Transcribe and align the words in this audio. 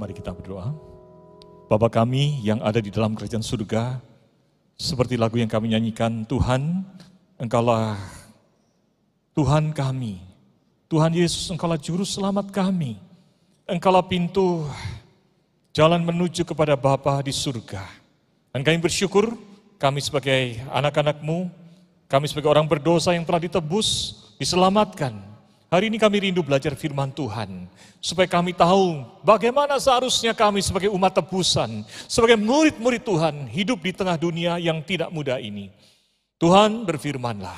Mari 0.00 0.16
kita 0.16 0.32
berdoa. 0.32 0.72
Bapa 1.68 1.92
kami 1.92 2.40
yang 2.40 2.64
ada 2.64 2.80
di 2.80 2.88
dalam 2.88 3.12
kerajaan 3.12 3.44
surga, 3.44 4.00
seperti 4.80 5.20
lagu 5.20 5.36
yang 5.36 5.52
kami 5.52 5.76
nyanyikan, 5.76 6.24
Tuhan, 6.24 6.88
Engkaulah 7.36 8.00
Tuhan 9.36 9.76
kami. 9.76 10.24
Tuhan 10.88 11.12
Yesus, 11.12 11.52
Engkaulah 11.52 11.76
juru 11.76 12.08
selamat 12.08 12.48
kami. 12.48 12.96
Engkaulah 13.68 14.00
pintu 14.08 14.64
jalan 15.76 16.00
menuju 16.00 16.48
kepada 16.48 16.80
Bapa 16.80 17.20
di 17.20 17.36
surga. 17.36 17.84
Dan 18.56 18.64
kami 18.64 18.80
bersyukur, 18.80 19.36
kami 19.76 20.00
sebagai 20.00 20.64
anak-anakmu, 20.72 21.52
kami 22.08 22.24
sebagai 22.24 22.48
orang 22.48 22.64
berdosa 22.64 23.12
yang 23.12 23.28
telah 23.28 23.44
ditebus, 23.44 24.16
diselamatkan, 24.40 25.29
Hari 25.70 25.86
ini 25.86 26.02
kami 26.02 26.18
rindu 26.18 26.42
belajar 26.42 26.74
firman 26.74 27.14
Tuhan, 27.14 27.70
supaya 28.02 28.26
kami 28.26 28.50
tahu 28.50 29.06
bagaimana 29.22 29.78
seharusnya 29.78 30.34
kami 30.34 30.66
sebagai 30.66 30.90
umat 30.90 31.14
tebusan, 31.14 31.86
sebagai 32.10 32.34
murid-murid 32.34 33.06
Tuhan, 33.06 33.46
hidup 33.46 33.78
di 33.78 33.94
tengah 33.94 34.18
dunia 34.18 34.58
yang 34.58 34.82
tidak 34.82 35.14
mudah 35.14 35.38
ini. 35.38 35.70
Tuhan 36.42 36.82
berfirmanlah, 36.82 37.54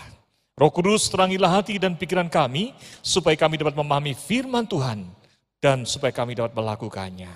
Roh 0.61 0.69
Kudus 0.69 1.09
terangilah 1.09 1.56
hati 1.56 1.80
dan 1.80 1.97
pikiran 1.97 2.29
kami, 2.29 2.77
supaya 3.01 3.33
kami 3.33 3.56
dapat 3.56 3.80
memahami 3.80 4.12
firman 4.12 4.69
Tuhan, 4.69 5.09
dan 5.56 5.89
supaya 5.89 6.12
kami 6.12 6.37
dapat 6.37 6.53
melakukannya. 6.53 7.33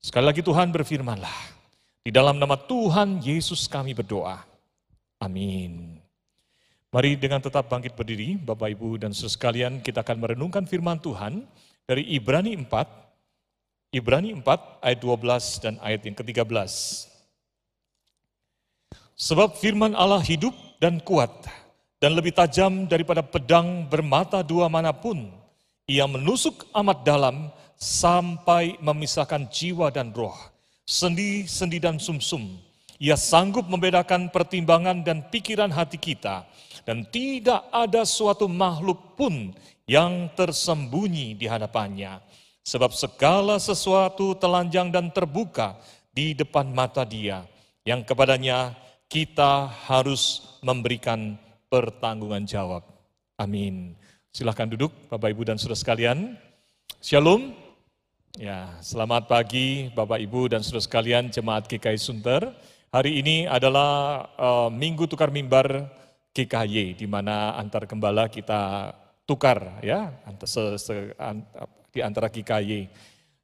Sekali 0.00 0.24
lagi 0.24 0.40
Tuhan 0.40 0.72
berfirmanlah, 0.72 1.38
di 2.00 2.08
dalam 2.08 2.40
nama 2.40 2.56
Tuhan 2.56 3.20
Yesus 3.20 3.68
kami 3.68 3.92
berdoa. 3.92 4.40
Amin. 5.20 5.97
Mari 6.88 7.20
dengan 7.20 7.36
tetap 7.36 7.68
bangkit 7.68 7.92
berdiri, 7.92 8.40
Bapak 8.40 8.72
Ibu 8.72 8.96
dan 8.96 9.12
saudara 9.12 9.36
sekalian, 9.36 9.84
kita 9.84 10.00
akan 10.00 10.24
merenungkan 10.24 10.64
firman 10.64 10.96
Tuhan 10.96 11.44
dari 11.84 12.00
Ibrani 12.16 12.56
4, 12.56 13.92
Ibrani 13.92 14.32
4 14.32 14.80
ayat 14.80 14.96
12 14.96 15.64
dan 15.68 15.74
ayat 15.84 16.00
yang 16.08 16.16
ke-13. 16.16 16.72
Sebab 19.20 19.60
firman 19.60 19.92
Allah 19.92 20.24
hidup 20.24 20.56
dan 20.80 20.96
kuat, 21.04 21.28
dan 22.00 22.16
lebih 22.16 22.32
tajam 22.32 22.88
daripada 22.88 23.20
pedang 23.20 23.84
bermata 23.84 24.40
dua 24.40 24.72
mana 24.72 24.96
pun. 24.96 25.28
Ia 25.84 26.08
menusuk 26.08 26.72
amat 26.72 27.04
dalam 27.04 27.52
sampai 27.76 28.80
memisahkan 28.80 29.44
jiwa 29.52 29.92
dan 29.92 30.16
roh, 30.16 30.36
sendi-sendi 30.88 31.84
dan 31.84 32.00
sumsum. 32.00 32.48
Ia 32.98 33.14
sanggup 33.14 33.70
membedakan 33.70 34.26
pertimbangan 34.34 35.06
dan 35.06 35.22
pikiran 35.30 35.70
hati 35.70 36.02
kita 36.02 36.42
dan 36.82 37.06
tidak 37.06 37.62
ada 37.70 38.02
suatu 38.02 38.50
makhluk 38.50 39.14
pun 39.14 39.54
yang 39.86 40.26
tersembunyi 40.34 41.38
di 41.38 41.46
hadapannya. 41.46 42.18
Sebab 42.66 42.92
segala 42.92 43.56
sesuatu 43.62 44.36
telanjang 44.36 44.92
dan 44.92 45.08
terbuka 45.08 45.78
di 46.12 46.34
depan 46.34 46.68
mata 46.68 47.06
dia, 47.06 47.46
yang 47.86 48.04
kepadanya 48.04 48.76
kita 49.08 49.70
harus 49.88 50.44
memberikan 50.60 51.40
pertanggungan 51.72 52.44
jawab. 52.44 52.84
Amin. 53.40 53.96
Silahkan 54.34 54.68
duduk 54.68 54.92
Bapak 55.08 55.32
Ibu 55.32 55.48
dan 55.48 55.56
Saudara 55.56 55.80
sekalian. 55.80 56.36
Shalom. 57.00 57.54
Ya, 58.36 58.76
selamat 58.84 59.30
pagi 59.30 59.88
Bapak 59.96 60.20
Ibu 60.20 60.52
dan 60.52 60.60
Saudara 60.60 60.84
sekalian 60.84 61.32
jemaat 61.32 61.64
GKI 61.64 61.96
Sunter. 61.96 62.52
Hari 62.88 63.20
ini 63.20 63.44
adalah 63.44 64.24
uh, 64.40 64.72
Minggu 64.72 65.04
Tukar 65.04 65.28
Mimbar 65.28 65.92
GKY 66.32 66.96
di 66.96 67.04
mana 67.04 67.52
antar 67.60 67.84
gembala 67.84 68.32
kita 68.32 68.96
tukar 69.28 69.76
ya 69.84 70.08
se, 70.48 70.80
se, 70.80 71.12
an, 71.20 71.44
di 71.92 72.00
antara 72.00 72.32
GKY. 72.32 72.88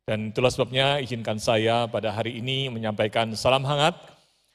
Dan 0.09 0.33
itulah 0.33 0.48
sebabnya 0.48 0.97
izinkan 0.97 1.37
saya 1.37 1.84
pada 1.92 2.17
hari 2.17 2.41
ini 2.41 2.72
menyampaikan 2.72 3.37
salam 3.37 3.69
hangat 3.69 3.92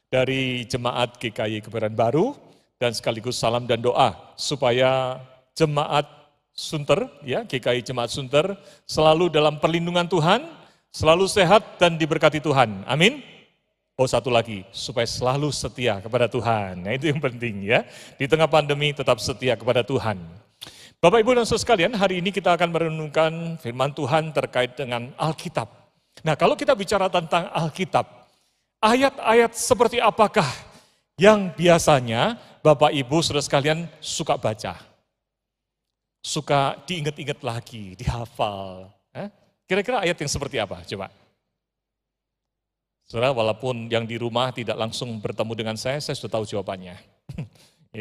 dari 0.10 0.66
jemaat 0.66 1.22
GKY 1.22 1.62
Kebaran 1.70 1.94
Baru 1.94 2.34
dan 2.82 2.90
sekaligus 2.90 3.38
salam 3.38 3.70
dan 3.70 3.86
doa 3.86 4.34
supaya 4.42 5.22
jemaat 5.54 6.10
Sunter 6.50 7.06
ya 7.22 7.46
GKI 7.46 7.86
Jemaat 7.86 8.10
Sunter 8.10 8.58
selalu 8.90 9.30
dalam 9.30 9.62
perlindungan 9.62 10.10
Tuhan, 10.10 10.50
selalu 10.90 11.30
sehat 11.30 11.78
dan 11.78 11.94
diberkati 11.94 12.42
Tuhan. 12.42 12.90
Amin. 12.90 13.39
Oh 14.00 14.08
satu 14.08 14.32
lagi, 14.32 14.64
supaya 14.72 15.04
selalu 15.04 15.52
setia 15.52 16.00
kepada 16.00 16.32
Tuhan. 16.32 16.88
Nah 16.88 16.96
itu 16.96 17.12
yang 17.12 17.20
penting 17.20 17.68
ya. 17.68 17.84
Di 18.16 18.32
tengah 18.32 18.48
pandemi 18.48 18.96
tetap 18.96 19.20
setia 19.20 19.60
kepada 19.60 19.84
Tuhan. 19.84 20.16
Bapak 21.04 21.20
Ibu 21.20 21.36
dan 21.36 21.44
Saudara 21.44 21.68
sekalian, 21.68 21.92
hari 22.00 22.24
ini 22.24 22.32
kita 22.32 22.56
akan 22.56 22.72
merenungkan 22.72 23.60
firman 23.60 23.92
Tuhan 23.92 24.32
terkait 24.32 24.80
dengan 24.80 25.12
Alkitab. 25.20 25.68
Nah 26.24 26.40
kalau 26.40 26.56
kita 26.56 26.80
bicara 26.80 27.12
tentang 27.12 27.52
Alkitab, 27.52 28.08
ayat-ayat 28.80 29.52
seperti 29.60 30.00
apakah 30.00 30.48
yang 31.20 31.52
biasanya 31.52 32.40
Bapak 32.64 32.96
Ibu 32.96 33.20
Saudara 33.20 33.44
sekalian 33.44 33.84
suka 34.00 34.40
baca? 34.40 34.80
Suka 36.24 36.80
diingat-ingat 36.88 37.44
lagi, 37.44 38.00
dihafal. 38.00 38.88
Eh? 39.12 39.28
Kira-kira 39.68 40.08
ayat 40.08 40.16
yang 40.16 40.32
seperti 40.32 40.56
apa? 40.56 40.88
Coba. 40.88 41.19
Saudara, 43.10 43.34
walaupun 43.34 43.90
yang 43.90 44.06
di 44.06 44.22
rumah 44.22 44.54
tidak 44.54 44.78
langsung 44.78 45.18
bertemu 45.18 45.58
dengan 45.58 45.74
saya, 45.74 45.98
saya 45.98 46.14
sudah 46.14 46.38
tahu 46.38 46.46
jawabannya. 46.46 46.94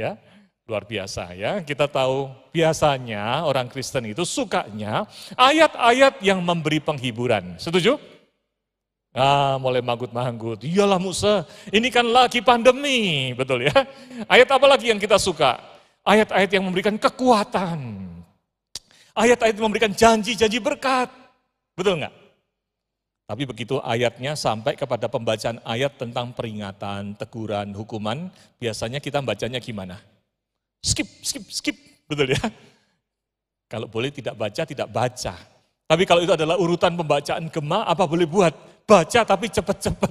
ya, 0.04 0.20
luar 0.69 0.84
biasa 0.84 1.32
ya. 1.32 1.64
Kita 1.64 1.88
tahu 1.88 2.28
biasanya 2.52 3.48
orang 3.48 3.72
Kristen 3.72 4.04
itu 4.12 4.28
sukanya 4.28 5.08
ayat-ayat 5.32 6.20
yang 6.20 6.44
memberi 6.44 6.84
penghiburan. 6.84 7.56
Setuju? 7.56 7.97
Ah, 9.16 9.56
mulai 9.56 9.80
manggut-manggut. 9.80 10.60
Iyalah 10.60 11.00
Musa, 11.00 11.48
ini 11.72 11.88
kan 11.88 12.04
lagi 12.04 12.44
pandemi, 12.44 13.32
betul 13.32 13.64
ya. 13.64 13.88
Ayat 14.28 14.52
apa 14.52 14.68
lagi 14.68 14.92
yang 14.92 15.00
kita 15.00 15.16
suka? 15.16 15.56
Ayat-ayat 16.04 16.52
yang 16.52 16.68
memberikan 16.68 17.00
kekuatan. 17.00 17.80
Ayat-ayat 19.16 19.56
yang 19.56 19.72
memberikan 19.72 19.97
janji-janji 19.97 20.60
berkat. 20.60 21.08
Betul 21.72 22.04
nggak? 22.04 22.17
Tapi 23.28 23.44
begitu 23.44 23.77
ayatnya 23.84 24.33
sampai 24.33 24.72
kepada 24.72 25.05
pembacaan 25.05 25.61
ayat 25.69 26.00
tentang 26.00 26.33
peringatan, 26.33 27.12
teguran, 27.12 27.77
hukuman, 27.77 28.33
biasanya 28.56 29.05
kita 29.05 29.21
bacanya 29.21 29.61
gimana? 29.61 30.00
Skip, 30.81 31.05
skip, 31.21 31.44
skip, 31.53 31.77
betul 32.09 32.33
ya? 32.33 32.41
Kalau 33.69 33.84
boleh 33.84 34.09
tidak 34.09 34.33
baca, 34.33 34.65
tidak 34.65 34.89
baca. 34.89 35.37
Tapi 35.84 36.09
kalau 36.09 36.25
itu 36.25 36.33
adalah 36.33 36.56
urutan 36.56 36.97
pembacaan 36.97 37.53
gema, 37.53 37.84
apa 37.84 38.09
boleh 38.09 38.25
buat? 38.25 38.56
Baca 38.89 39.21
tapi 39.28 39.53
cepat-cepat. 39.53 40.09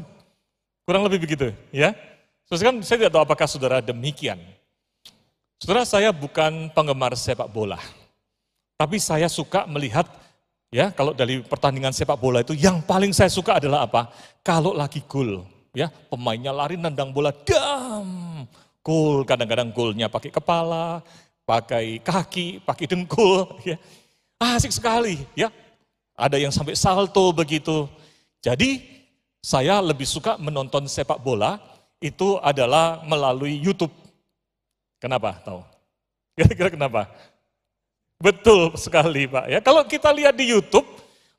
Kurang 0.86 1.02
lebih 1.10 1.26
begitu, 1.26 1.50
ya. 1.74 1.98
Terus 2.46 2.62
kan 2.62 2.78
saya 2.86 3.02
tidak 3.02 3.18
tahu 3.18 3.24
apakah 3.26 3.50
saudara 3.50 3.82
demikian. 3.82 4.38
Saudara 5.58 5.90
saya 5.90 6.14
bukan 6.14 6.70
penggemar 6.70 7.18
sepak 7.18 7.50
bola. 7.50 7.82
Tapi 8.78 9.02
saya 9.02 9.26
suka 9.26 9.66
melihat 9.66 10.06
Ya, 10.68 10.92
kalau 10.92 11.16
dari 11.16 11.40
pertandingan 11.40 11.96
sepak 11.96 12.20
bola 12.20 12.44
itu 12.44 12.52
yang 12.52 12.84
paling 12.84 13.16
saya 13.16 13.32
suka 13.32 13.56
adalah 13.56 13.88
apa? 13.88 14.12
Kalau 14.44 14.76
lagi 14.76 15.00
gol, 15.08 15.48
ya, 15.72 15.88
pemainnya 16.12 16.52
lari 16.52 16.76
nendang 16.76 17.16
bola, 17.16 17.32
dam, 17.32 18.44
gol. 18.84 19.24
Kadang-kadang 19.24 19.72
golnya 19.72 20.12
pakai 20.12 20.28
kepala, 20.28 21.00
pakai 21.48 22.04
kaki, 22.04 22.60
pakai 22.68 22.86
dengkul, 22.92 23.48
ya. 23.64 23.80
Asik 24.44 24.76
sekali, 24.76 25.24
ya. 25.40 25.48
Ada 26.20 26.36
yang 26.36 26.52
sampai 26.52 26.76
salto 26.76 27.32
begitu. 27.32 27.88
Jadi 28.44 28.84
saya 29.40 29.80
lebih 29.80 30.04
suka 30.04 30.36
menonton 30.36 30.84
sepak 30.92 31.24
bola 31.24 31.64
itu 32.04 32.36
adalah 32.44 33.00
melalui 33.08 33.56
YouTube. 33.56 33.94
Kenapa? 35.00 35.40
Tahu? 35.48 35.64
Kira-kira 36.36 36.76
kenapa? 36.76 37.08
Betul 38.18 38.74
sekali 38.78 39.30
Pak. 39.30 39.46
Ya, 39.46 39.60
kalau 39.62 39.86
kita 39.86 40.10
lihat 40.10 40.34
di 40.34 40.50
YouTube, 40.50 40.86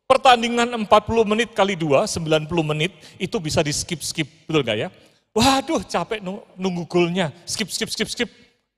pertandingan 0.06 0.70
40 0.86 0.86
menit 1.26 1.50
kali 1.50 1.74
2, 1.74 2.06
90 2.06 2.48
menit, 2.62 2.94
itu 3.18 3.36
bisa 3.42 3.60
di 3.66 3.74
skip-skip, 3.74 4.26
betul 4.46 4.62
nggak 4.62 4.78
ya? 4.78 4.88
Waduh 5.34 5.82
capek 5.84 6.22
nunggu 6.56 6.86
golnya, 6.86 7.34
skip, 7.44 7.68
skip, 7.70 7.90
skip, 7.90 8.08
skip, 8.08 8.30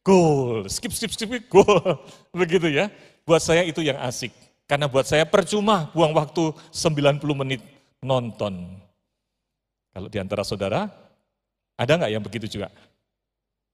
gol, 0.04 0.64
skip, 0.66 0.92
skip, 0.92 1.12
skip, 1.12 1.30
gol. 1.48 2.00
Begitu 2.40 2.68
ya. 2.72 2.88
Buat 3.24 3.44
saya 3.44 3.62
itu 3.62 3.84
yang 3.84 4.00
asik. 4.00 4.32
Karena 4.64 4.88
buat 4.88 5.04
saya 5.06 5.26
percuma 5.26 5.90
buang 5.92 6.14
waktu 6.16 6.56
90 6.72 7.20
menit 7.36 7.60
nonton. 8.00 8.80
Kalau 9.90 10.08
di 10.08 10.18
antara 10.22 10.46
saudara, 10.46 10.86
ada 11.74 11.92
nggak 11.96 12.12
yang 12.12 12.22
begitu 12.22 12.46
juga? 12.58 12.70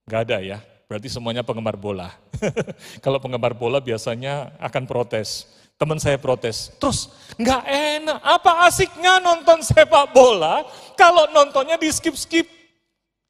Nggak 0.08 0.20
ada 0.30 0.36
ya. 0.40 0.58
Berarti 0.86 1.10
semuanya 1.10 1.42
penggemar 1.42 1.74
bola. 1.74 2.14
Kalau 3.04 3.18
penggemar 3.18 3.54
bola 3.58 3.82
biasanya 3.82 4.54
akan 4.62 4.86
protes. 4.86 5.50
Teman 5.76 6.00
saya 6.00 6.16
protes, 6.16 6.72
terus 6.80 7.12
nggak 7.36 7.62
enak, 7.68 8.16
apa 8.24 8.64
asiknya 8.64 9.20
nonton 9.20 9.60
sepak 9.60 10.08
bola 10.08 10.64
kalau 10.96 11.28
nontonnya 11.36 11.76
di 11.76 11.92
skip-skip. 11.92 12.48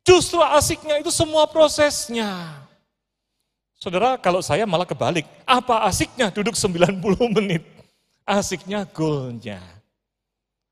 Justru 0.07 0.39
asiknya 0.39 1.03
itu 1.03 1.11
semua 1.11 1.51
prosesnya. 1.51 2.63
Saudara, 3.75 4.15
kalau 4.15 4.39
saya 4.47 4.63
malah 4.63 4.87
kebalik, 4.87 5.27
apa 5.43 5.91
asiknya 5.91 6.31
duduk 6.31 6.55
90 6.55 7.03
menit? 7.35 7.67
Asiknya 8.23 8.87
golnya. 8.95 9.59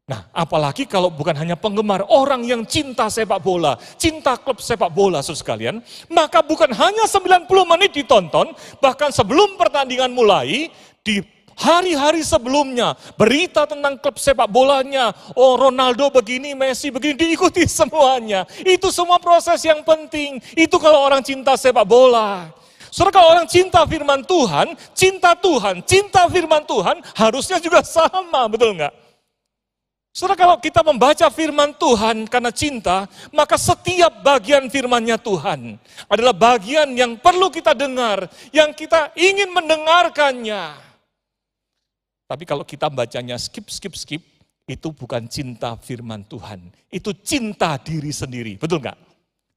Nah, 0.04 0.28
Apalagi 0.36 0.84
kalau 0.84 1.08
bukan 1.08 1.32
hanya 1.32 1.56
penggemar, 1.56 2.04
orang 2.12 2.44
yang 2.44 2.68
cinta 2.68 3.08
sepak 3.08 3.40
bola, 3.40 3.80
cinta 3.96 4.36
klub 4.36 4.60
sepak 4.60 4.92
bola 4.92 5.24
saudara 5.24 5.40
sekalian, 5.40 5.76
maka 6.12 6.44
bukan 6.44 6.68
hanya 6.76 7.08
90 7.08 7.48
menit 7.64 7.96
ditonton, 7.96 8.52
bahkan 8.84 9.08
sebelum 9.08 9.56
pertandingan 9.56 10.12
mulai, 10.12 10.68
di 11.00 11.24
hari-hari 11.56 12.20
sebelumnya, 12.20 12.92
berita 13.16 13.64
tentang 13.64 13.96
klub 13.96 14.20
sepak 14.20 14.44
bolanya, 14.44 15.08
oh 15.40 15.56
Ronaldo 15.56 16.12
begini, 16.12 16.52
Messi 16.52 16.92
begini, 16.92 17.16
diikuti 17.16 17.64
semuanya. 17.80 18.44
Itu 18.60 18.92
semua 18.92 19.16
proses 19.16 19.64
yang 19.64 19.80
penting, 19.88 20.36
itu 20.52 20.76
kalau 20.76 21.00
orang 21.00 21.24
cinta 21.24 21.56
sepak 21.56 21.88
bola. 21.88 22.52
Saudara 22.92 23.24
orang 23.24 23.48
cinta 23.48 23.88
firman 23.88 24.20
Tuhan, 24.20 24.76
cinta 24.92 25.32
Tuhan, 25.32 25.80
cinta 25.88 26.28
firman 26.28 26.62
Tuhan 26.68 27.00
harusnya 27.16 27.56
juga 27.56 27.80
sama, 27.80 28.44
betul 28.52 28.76
nggak? 28.76 29.03
Saudara 30.14 30.38
kalau 30.38 30.62
kita 30.62 30.78
membaca 30.86 31.26
firman 31.26 31.74
Tuhan 31.74 32.30
karena 32.30 32.54
cinta, 32.54 33.10
maka 33.34 33.58
setiap 33.58 34.22
bagian 34.22 34.70
firmannya 34.70 35.18
Tuhan 35.18 35.74
adalah 36.06 36.30
bagian 36.30 36.94
yang 36.94 37.18
perlu 37.18 37.50
kita 37.50 37.74
dengar, 37.74 38.30
yang 38.54 38.70
kita 38.70 39.10
ingin 39.18 39.50
mendengarkannya. 39.50 40.70
Tapi 42.30 42.46
kalau 42.46 42.62
kita 42.62 42.86
bacanya 42.94 43.34
skip, 43.42 43.66
skip, 43.66 43.98
skip, 43.98 44.22
itu 44.70 44.94
bukan 44.94 45.26
cinta 45.26 45.74
firman 45.82 46.22
Tuhan. 46.30 46.62
Itu 46.94 47.10
cinta 47.18 47.74
diri 47.82 48.14
sendiri, 48.14 48.54
betul 48.54 48.86
nggak? 48.86 48.94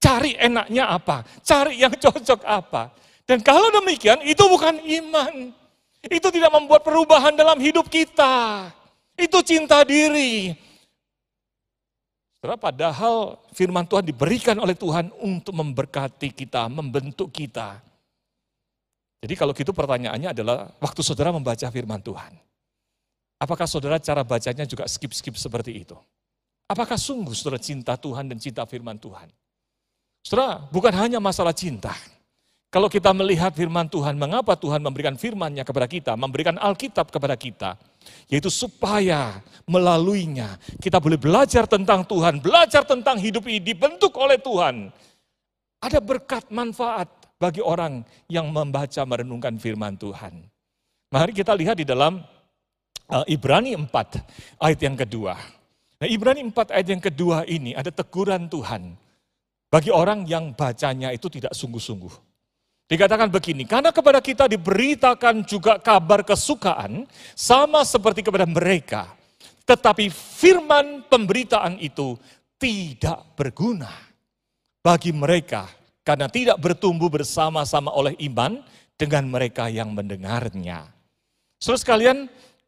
Cari 0.01 0.41
enaknya 0.41 0.89
apa, 0.89 1.21
cari 1.45 1.85
yang 1.85 1.93
cocok 2.01 2.41
apa. 2.41 2.97
Dan 3.29 3.45
kalau 3.45 3.69
demikian, 3.69 4.25
itu 4.25 4.41
bukan 4.49 4.81
iman. 4.81 5.53
Itu 6.01 6.33
tidak 6.33 6.49
membuat 6.49 6.81
perubahan 6.81 7.37
dalam 7.37 7.61
hidup 7.61 7.85
kita. 7.93 8.73
Itu 9.17 9.41
cinta 9.41 9.81
diri. 9.81 10.53
Setelah 12.37 12.61
padahal 12.61 13.41
firman 13.49 13.89
Tuhan 13.89 14.05
diberikan 14.05 14.55
oleh 14.61 14.77
Tuhan 14.77 15.09
untuk 15.25 15.57
memberkati 15.57 16.29
kita, 16.31 16.69
membentuk 16.69 17.33
kita. 17.33 17.81
Jadi 19.17 19.33
kalau 19.33 19.57
gitu 19.57 19.73
pertanyaannya 19.73 20.29
adalah 20.37 20.69
waktu 20.77 21.01
saudara 21.01 21.33
membaca 21.33 21.65
firman 21.73 21.97
Tuhan. 21.97 22.37
Apakah 23.41 23.65
saudara 23.65 23.97
cara 23.97 24.21
bacanya 24.21 24.69
juga 24.69 24.85
skip-skip 24.85 25.33
seperti 25.33 25.81
itu? 25.81 25.97
Apakah 26.69 26.97
sungguh 27.01 27.33
saudara 27.33 27.57
cinta 27.57 27.97
Tuhan 27.97 28.29
dan 28.29 28.37
cinta 28.37 28.69
firman 28.69 29.01
Tuhan? 29.01 29.33
Saudara, 30.21 30.61
bukan 30.69 30.93
hanya 30.93 31.17
masalah 31.17 31.57
cinta. 31.57 31.97
Kalau 32.67 32.91
kita 32.91 33.15
melihat 33.15 33.55
firman 33.55 33.87
Tuhan, 33.87 34.19
mengapa 34.19 34.53
Tuhan 34.59 34.83
memberikan 34.83 35.15
firman-Nya 35.15 35.63
kepada 35.63 35.87
kita, 35.87 36.13
memberikan 36.19 36.59
Alkitab 36.59 37.09
kepada 37.09 37.39
kita, 37.39 37.79
yaitu 38.27 38.51
supaya 38.51 39.39
melaluinya 39.67 40.59
kita 40.79 40.99
boleh 40.99 41.19
belajar 41.19 41.67
tentang 41.67 42.03
Tuhan, 42.07 42.39
belajar 42.39 42.83
tentang 42.87 43.19
hidup 43.19 43.47
ini 43.47 43.59
dibentuk 43.59 44.15
oleh 44.15 44.39
Tuhan. 44.39 44.91
Ada 45.77 46.01
berkat 46.01 46.49
manfaat 46.49 47.07
bagi 47.37 47.61
orang 47.61 48.01
yang 48.25 48.49
membaca 48.49 49.01
merenungkan 49.05 49.55
firman 49.61 49.93
Tuhan. 49.95 50.41
Mari 51.13 51.31
kita 51.31 51.53
lihat 51.53 51.79
di 51.79 51.85
dalam 51.87 52.19
uh, 53.13 53.25
Ibrani 53.29 53.77
4 53.77 53.87
ayat 54.59 54.79
yang 54.83 54.97
kedua. 54.97 55.37
Nah, 55.97 56.07
Ibrani 56.09 56.43
4 56.43 56.75
ayat 56.75 56.87
yang 56.91 57.01
kedua 57.01 57.47
ini 57.47 57.73
ada 57.77 57.93
teguran 57.93 58.49
Tuhan 58.51 58.97
bagi 59.71 59.91
orang 59.91 60.27
yang 60.27 60.51
bacanya 60.55 61.11
itu 61.15 61.27
tidak 61.31 61.55
sungguh-sungguh. 61.55 62.26
Dikatakan 62.87 63.27
begini, 63.27 63.67
karena 63.67 63.91
kepada 63.91 64.23
kita 64.23 64.47
diberitakan 64.47 65.43
juga 65.43 65.75
kabar 65.75 66.23
kesukaan, 66.23 67.03
sama 67.35 67.83
seperti 67.83 68.23
kepada 68.23 68.47
mereka. 68.47 69.11
Tetapi 69.67 70.07
firman 70.07 71.03
pemberitaan 71.11 71.75
itu 71.83 72.15
tidak 72.55 73.35
berguna 73.35 73.91
bagi 74.79 75.11
mereka, 75.11 75.67
karena 76.07 76.31
tidak 76.31 76.55
bertumbuh 76.63 77.11
bersama-sama 77.11 77.91
oleh 77.91 78.15
iman 78.31 78.63
dengan 78.95 79.27
mereka 79.27 79.67
yang 79.67 79.91
mendengarnya. 79.91 80.87
Saudara 81.59 81.83
sekalian, 81.83 82.17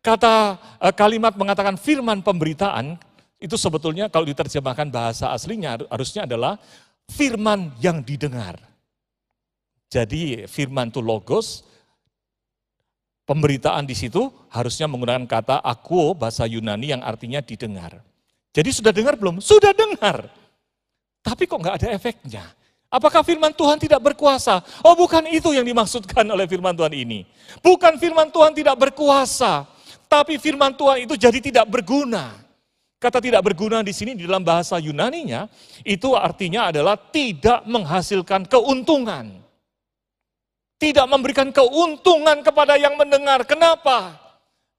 kata 0.04 0.60
eh, 0.83 0.94
kalimat 1.00 1.31
mengatakan 1.39 1.80
firman 1.80 2.19
pemberitaan, 2.19 3.00
itu 3.39 3.56
sebetulnya 3.56 4.12
kalau 4.12 4.27
diterjemahkan 4.27 4.92
bahasa 4.92 5.31
aslinya 5.31 5.80
harusnya 5.88 6.27
adalah 6.27 6.60
firman 7.07 7.71
yang 7.80 8.04
didengar. 8.04 8.69
Jadi 9.89 10.45
firman 10.45 10.94
itu 10.94 11.01
logos, 11.01 11.65
pemberitaan 13.25 13.89
di 13.89 13.97
situ 13.97 14.30
harusnya 14.53 14.86
menggunakan 14.86 15.25
kata 15.25 15.65
aku 15.65 16.13
bahasa 16.13 16.45
Yunani 16.45 16.94
yang 16.94 17.01
artinya 17.01 17.41
didengar. 17.41 17.97
Jadi 18.53 18.69
sudah 18.69 18.94
dengar 18.94 19.18
belum? 19.18 19.41
Sudah 19.41 19.74
dengar. 19.74 20.30
Tapi 21.25 21.50
kok 21.50 21.57
nggak 21.57 21.75
ada 21.81 21.88
efeknya? 21.89 22.45
Apakah 22.89 23.21
firman 23.21 23.53
Tuhan 23.53 23.77
tidak 23.81 24.01
berkuasa? 24.01 24.62
Oh 24.86 24.94
bukan 24.97 25.25
itu 25.30 25.53
yang 25.53 25.65
dimaksudkan 25.65 26.25
oleh 26.25 26.45
firman 26.45 26.74
Tuhan 26.74 26.94
ini. 26.94 27.25
Bukan 27.62 27.97
firman 27.97 28.30
Tuhan 28.30 28.53
tidak 28.53 28.77
berkuasa, 28.77 29.65
tapi 30.09 30.42
firman 30.42 30.74
Tuhan 30.74 31.06
itu 31.06 31.18
jadi 31.18 31.38
tidak 31.42 31.65
berguna. 31.69 32.33
Kata 33.01 33.21
tidak 33.21 33.42
berguna 33.45 33.81
di 33.81 33.94
sini 33.94 34.13
di 34.13 34.25
dalam 34.25 34.45
bahasa 34.45 34.77
Yunaninya 34.77 35.50
itu 35.81 36.13
artinya 36.13 36.69
adalah 36.69 36.97
tidak 37.00 37.63
menghasilkan 37.63 38.44
keuntungan 38.50 39.49
tidak 40.80 41.06
memberikan 41.12 41.52
keuntungan 41.52 42.40
kepada 42.40 42.80
yang 42.80 42.96
mendengar. 42.96 43.44
Kenapa? 43.44 44.16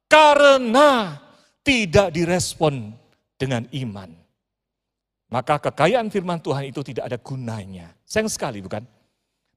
Karena 0.08 1.20
tidak 1.60 2.10
direspon 2.10 2.96
dengan 3.36 3.68
iman. 3.70 4.10
Maka 5.30 5.62
kekayaan 5.62 6.10
firman 6.10 6.42
Tuhan 6.42 6.66
itu 6.66 6.82
tidak 6.82 7.06
ada 7.06 7.18
gunanya. 7.20 7.94
Sayang 8.02 8.26
sekali 8.26 8.58
bukan? 8.58 8.82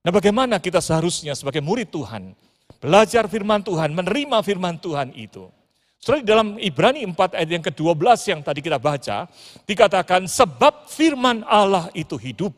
Nah 0.03 0.11
bagaimana 0.11 0.61
kita 0.61 0.83
seharusnya 0.83 1.33
sebagai 1.33 1.63
murid 1.63 1.89
Tuhan, 1.89 2.37
belajar 2.77 3.25
firman 3.25 3.63
Tuhan, 3.65 3.95
menerima 3.95 4.37
firman 4.45 4.77
Tuhan 4.77 5.15
itu. 5.17 5.49
Setelah 5.97 6.19
di 6.19 6.27
dalam 6.27 6.47
Ibrani 6.59 7.07
4 7.07 7.39
ayat 7.39 7.49
yang 7.49 7.63
ke-12 7.63 8.19
yang 8.27 8.41
tadi 8.43 8.59
kita 8.59 8.75
baca, 8.75 9.31
dikatakan 9.63 10.27
sebab 10.27 10.91
firman 10.91 11.47
Allah 11.47 11.87
itu 11.95 12.19
hidup. 12.19 12.51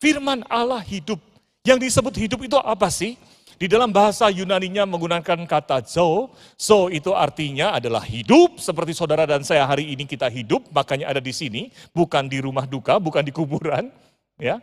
Firman 0.00 0.40
Allah 0.48 0.80
hidup. 0.80 1.20
Yang 1.66 1.90
disebut 1.90 2.14
hidup 2.14 2.40
itu 2.46 2.54
apa 2.62 2.86
sih? 2.94 3.18
Di 3.58 3.66
dalam 3.66 3.90
bahasa 3.90 4.30
Yunaninya 4.30 4.86
menggunakan 4.86 5.42
kata 5.50 5.82
zo. 5.82 6.30
Zo 6.54 6.86
itu 6.94 7.10
artinya 7.10 7.74
adalah 7.74 8.06
hidup, 8.06 8.62
seperti 8.62 8.94
saudara 8.94 9.26
dan 9.26 9.42
saya 9.42 9.66
hari 9.66 9.90
ini 9.90 10.06
kita 10.06 10.30
hidup, 10.30 10.70
makanya 10.70 11.10
ada 11.10 11.18
di 11.18 11.34
sini, 11.34 11.74
bukan 11.90 12.30
di 12.30 12.38
rumah 12.38 12.70
duka, 12.70 13.02
bukan 13.02 13.26
di 13.26 13.34
kuburan. 13.34 13.90
Ya, 14.38 14.62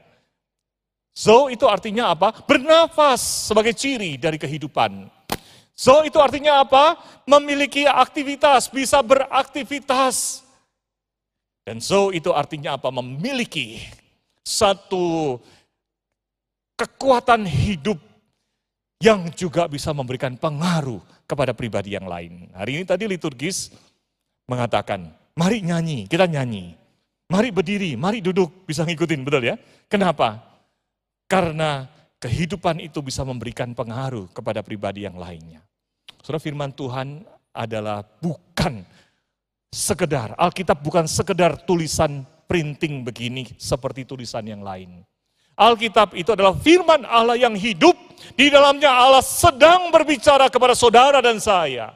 Zo 1.14 1.46
itu 1.54 1.70
artinya 1.70 2.10
apa? 2.10 2.34
Bernafas 2.46 3.52
sebagai 3.52 3.78
ciri 3.78 4.18
dari 4.18 4.42
kehidupan. 4.42 5.06
Zo 5.78 6.02
itu 6.02 6.18
artinya 6.18 6.66
apa? 6.66 6.98
Memiliki 7.30 7.86
aktivitas, 7.86 8.66
bisa 8.66 8.98
beraktivitas. 9.06 10.42
Dan 11.64 11.78
zo 11.80 12.10
itu 12.10 12.34
artinya 12.34 12.76
apa? 12.76 12.90
Memiliki 12.90 13.78
satu 14.42 15.38
kekuatan 16.84 17.48
hidup 17.48 17.96
yang 19.00 19.32
juga 19.32 19.68
bisa 19.72 19.96
memberikan 19.96 20.36
pengaruh 20.36 21.00
kepada 21.24 21.56
pribadi 21.56 21.96
yang 21.96 22.08
lain. 22.08 22.52
Hari 22.52 22.80
ini 22.80 22.84
tadi 22.84 23.08
liturgis 23.08 23.72
mengatakan, 24.48 25.12
mari 25.36 25.64
nyanyi, 25.64 26.08
kita 26.08 26.28
nyanyi. 26.28 26.76
Mari 27.32 27.50
berdiri, 27.56 27.96
mari 27.96 28.20
duduk, 28.20 28.68
bisa 28.68 28.84
ngikutin, 28.84 29.24
betul 29.24 29.44
ya? 29.48 29.56
Kenapa? 29.88 30.44
Karena 31.26 31.88
kehidupan 32.20 32.84
itu 32.84 33.00
bisa 33.00 33.24
memberikan 33.24 33.72
pengaruh 33.72 34.28
kepada 34.36 34.60
pribadi 34.60 35.08
yang 35.08 35.16
lainnya. 35.16 35.64
Saudara 36.20 36.44
firman 36.44 36.72
Tuhan 36.76 37.24
adalah 37.56 38.04
bukan 38.04 38.84
sekedar, 39.72 40.36
Alkitab 40.38 40.80
bukan 40.84 41.10
sekedar 41.10 41.58
tulisan 41.64 42.24
printing 42.46 43.02
begini 43.02 43.50
seperti 43.58 44.06
tulisan 44.06 44.46
yang 44.46 44.62
lain. 44.62 45.02
Alkitab 45.54 46.18
itu 46.18 46.34
adalah 46.34 46.58
firman 46.58 47.06
Allah 47.06 47.38
yang 47.38 47.54
hidup. 47.54 47.96
Di 48.34 48.50
dalamnya 48.50 48.90
Allah 48.90 49.22
sedang 49.22 49.94
berbicara 49.94 50.50
kepada 50.50 50.74
saudara 50.74 51.22
dan 51.22 51.38
saya. 51.38 51.94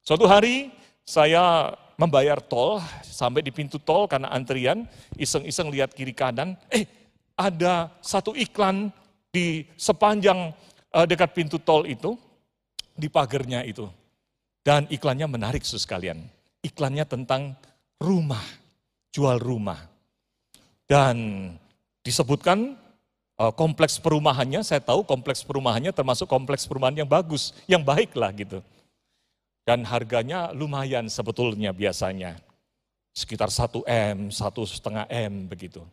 Suatu 0.00 0.24
hari 0.24 0.72
saya 1.04 1.74
membayar 2.00 2.40
tol, 2.40 2.80
sampai 3.04 3.44
di 3.44 3.52
pintu 3.52 3.76
tol 3.76 4.08
karena 4.08 4.32
antrian, 4.32 4.88
iseng-iseng 5.14 5.68
lihat 5.68 5.92
kiri 5.92 6.16
kanan, 6.16 6.56
eh 6.72 6.88
ada 7.36 7.92
satu 8.00 8.32
iklan 8.32 8.90
di 9.30 9.66
sepanjang 9.76 10.50
uh, 10.94 11.06
dekat 11.06 11.30
pintu 11.36 11.60
tol 11.60 11.84
itu, 11.84 12.16
di 12.96 13.06
pagernya 13.06 13.62
itu. 13.62 13.86
Dan 14.62 14.86
iklannya 14.90 15.26
menarik 15.26 15.66
sus 15.66 15.82
kalian. 15.82 16.22
Iklannya 16.62 17.02
tentang 17.02 17.58
rumah, 17.98 18.42
jual 19.10 19.38
rumah. 19.42 19.78
Dan 20.86 21.50
disebutkan 22.02 22.74
uh, 23.38 23.54
kompleks 23.54 23.98
perumahannya, 23.98 24.62
saya 24.66 24.82
tahu 24.82 25.06
kompleks 25.06 25.42
perumahannya 25.42 25.90
termasuk 25.90 26.30
kompleks 26.30 26.66
perumahan 26.66 27.02
yang 27.02 27.10
bagus, 27.10 27.54
yang 27.66 27.82
baik 27.82 28.14
lah 28.18 28.30
gitu. 28.34 28.60
Dan 29.62 29.86
harganya 29.86 30.50
lumayan 30.50 31.06
sebetulnya 31.06 31.70
biasanya. 31.70 32.38
Sekitar 33.14 33.52
1 33.52 33.86
M, 33.86 34.18
satu 34.34 34.66
setengah 34.66 35.06
M 35.06 35.46
begitu. 35.46 35.84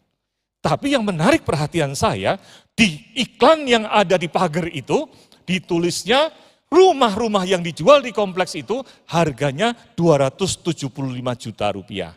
Tapi 0.60 0.92
yang 0.92 1.08
menarik 1.08 1.48
perhatian 1.48 1.96
saya, 1.96 2.36
di 2.76 3.00
iklan 3.16 3.64
yang 3.64 3.86
ada 3.88 4.20
di 4.20 4.28
pagar 4.28 4.68
itu, 4.72 5.08
ditulisnya 5.48 6.32
rumah-rumah 6.68 7.48
yang 7.48 7.64
dijual 7.64 8.04
di 8.04 8.12
kompleks 8.12 8.54
itu 8.60 8.84
harganya 9.10 9.72
275 9.96 10.92
juta 11.40 11.68
rupiah. 11.74 12.14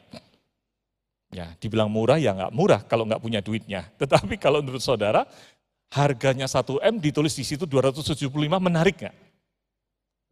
Ya, 1.33 1.49
dibilang 1.57 1.89
murah 1.89 2.21
ya 2.21 2.37
nggak 2.37 2.53
murah 2.53 2.81
kalau 2.85 3.09
nggak 3.09 3.23
punya 3.25 3.41
duitnya. 3.41 3.89
Tetapi 4.01 4.37
kalau 4.37 4.61
menurut 4.61 4.85
saudara, 4.85 5.25
harganya 5.89 6.45
1 6.45 6.61
M 6.85 6.95
ditulis 7.01 7.33
di 7.33 7.45
situ 7.45 7.65
275 7.65 8.29
menarik 8.61 9.01
nggak? 9.01 9.17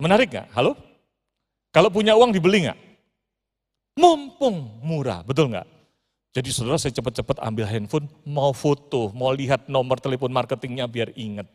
Menarik 0.00 0.28
nggak? 0.28 0.46
Halo? 0.52 0.76
Kalau 1.72 1.88
punya 1.88 2.12
uang 2.16 2.36
dibeli 2.36 2.68
nggak? 2.68 2.78
Mumpung 3.96 4.80
murah, 4.84 5.24
betul 5.24 5.52
nggak? 5.52 5.66
Jadi 6.30 6.48
saudara 6.54 6.78
saya 6.78 6.94
cepat-cepat 6.94 7.42
ambil 7.42 7.66
handphone, 7.66 8.06
mau 8.22 8.54
foto, 8.54 9.10
mau 9.16 9.34
lihat 9.34 9.66
nomor 9.66 9.98
telepon 9.98 10.30
marketingnya 10.30 10.86
biar 10.86 11.10
ingat. 11.18 11.48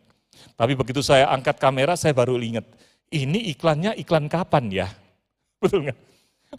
Tapi 0.60 0.76
begitu 0.76 1.00
saya 1.00 1.32
angkat 1.32 1.56
kamera, 1.56 1.96
saya 1.96 2.12
baru 2.12 2.36
ingat, 2.36 2.68
ini 3.08 3.56
iklannya 3.56 3.96
iklan 3.96 4.28
kapan 4.28 4.68
ya? 4.68 4.88
Betul 5.64 5.88
nggak? 5.88 6.00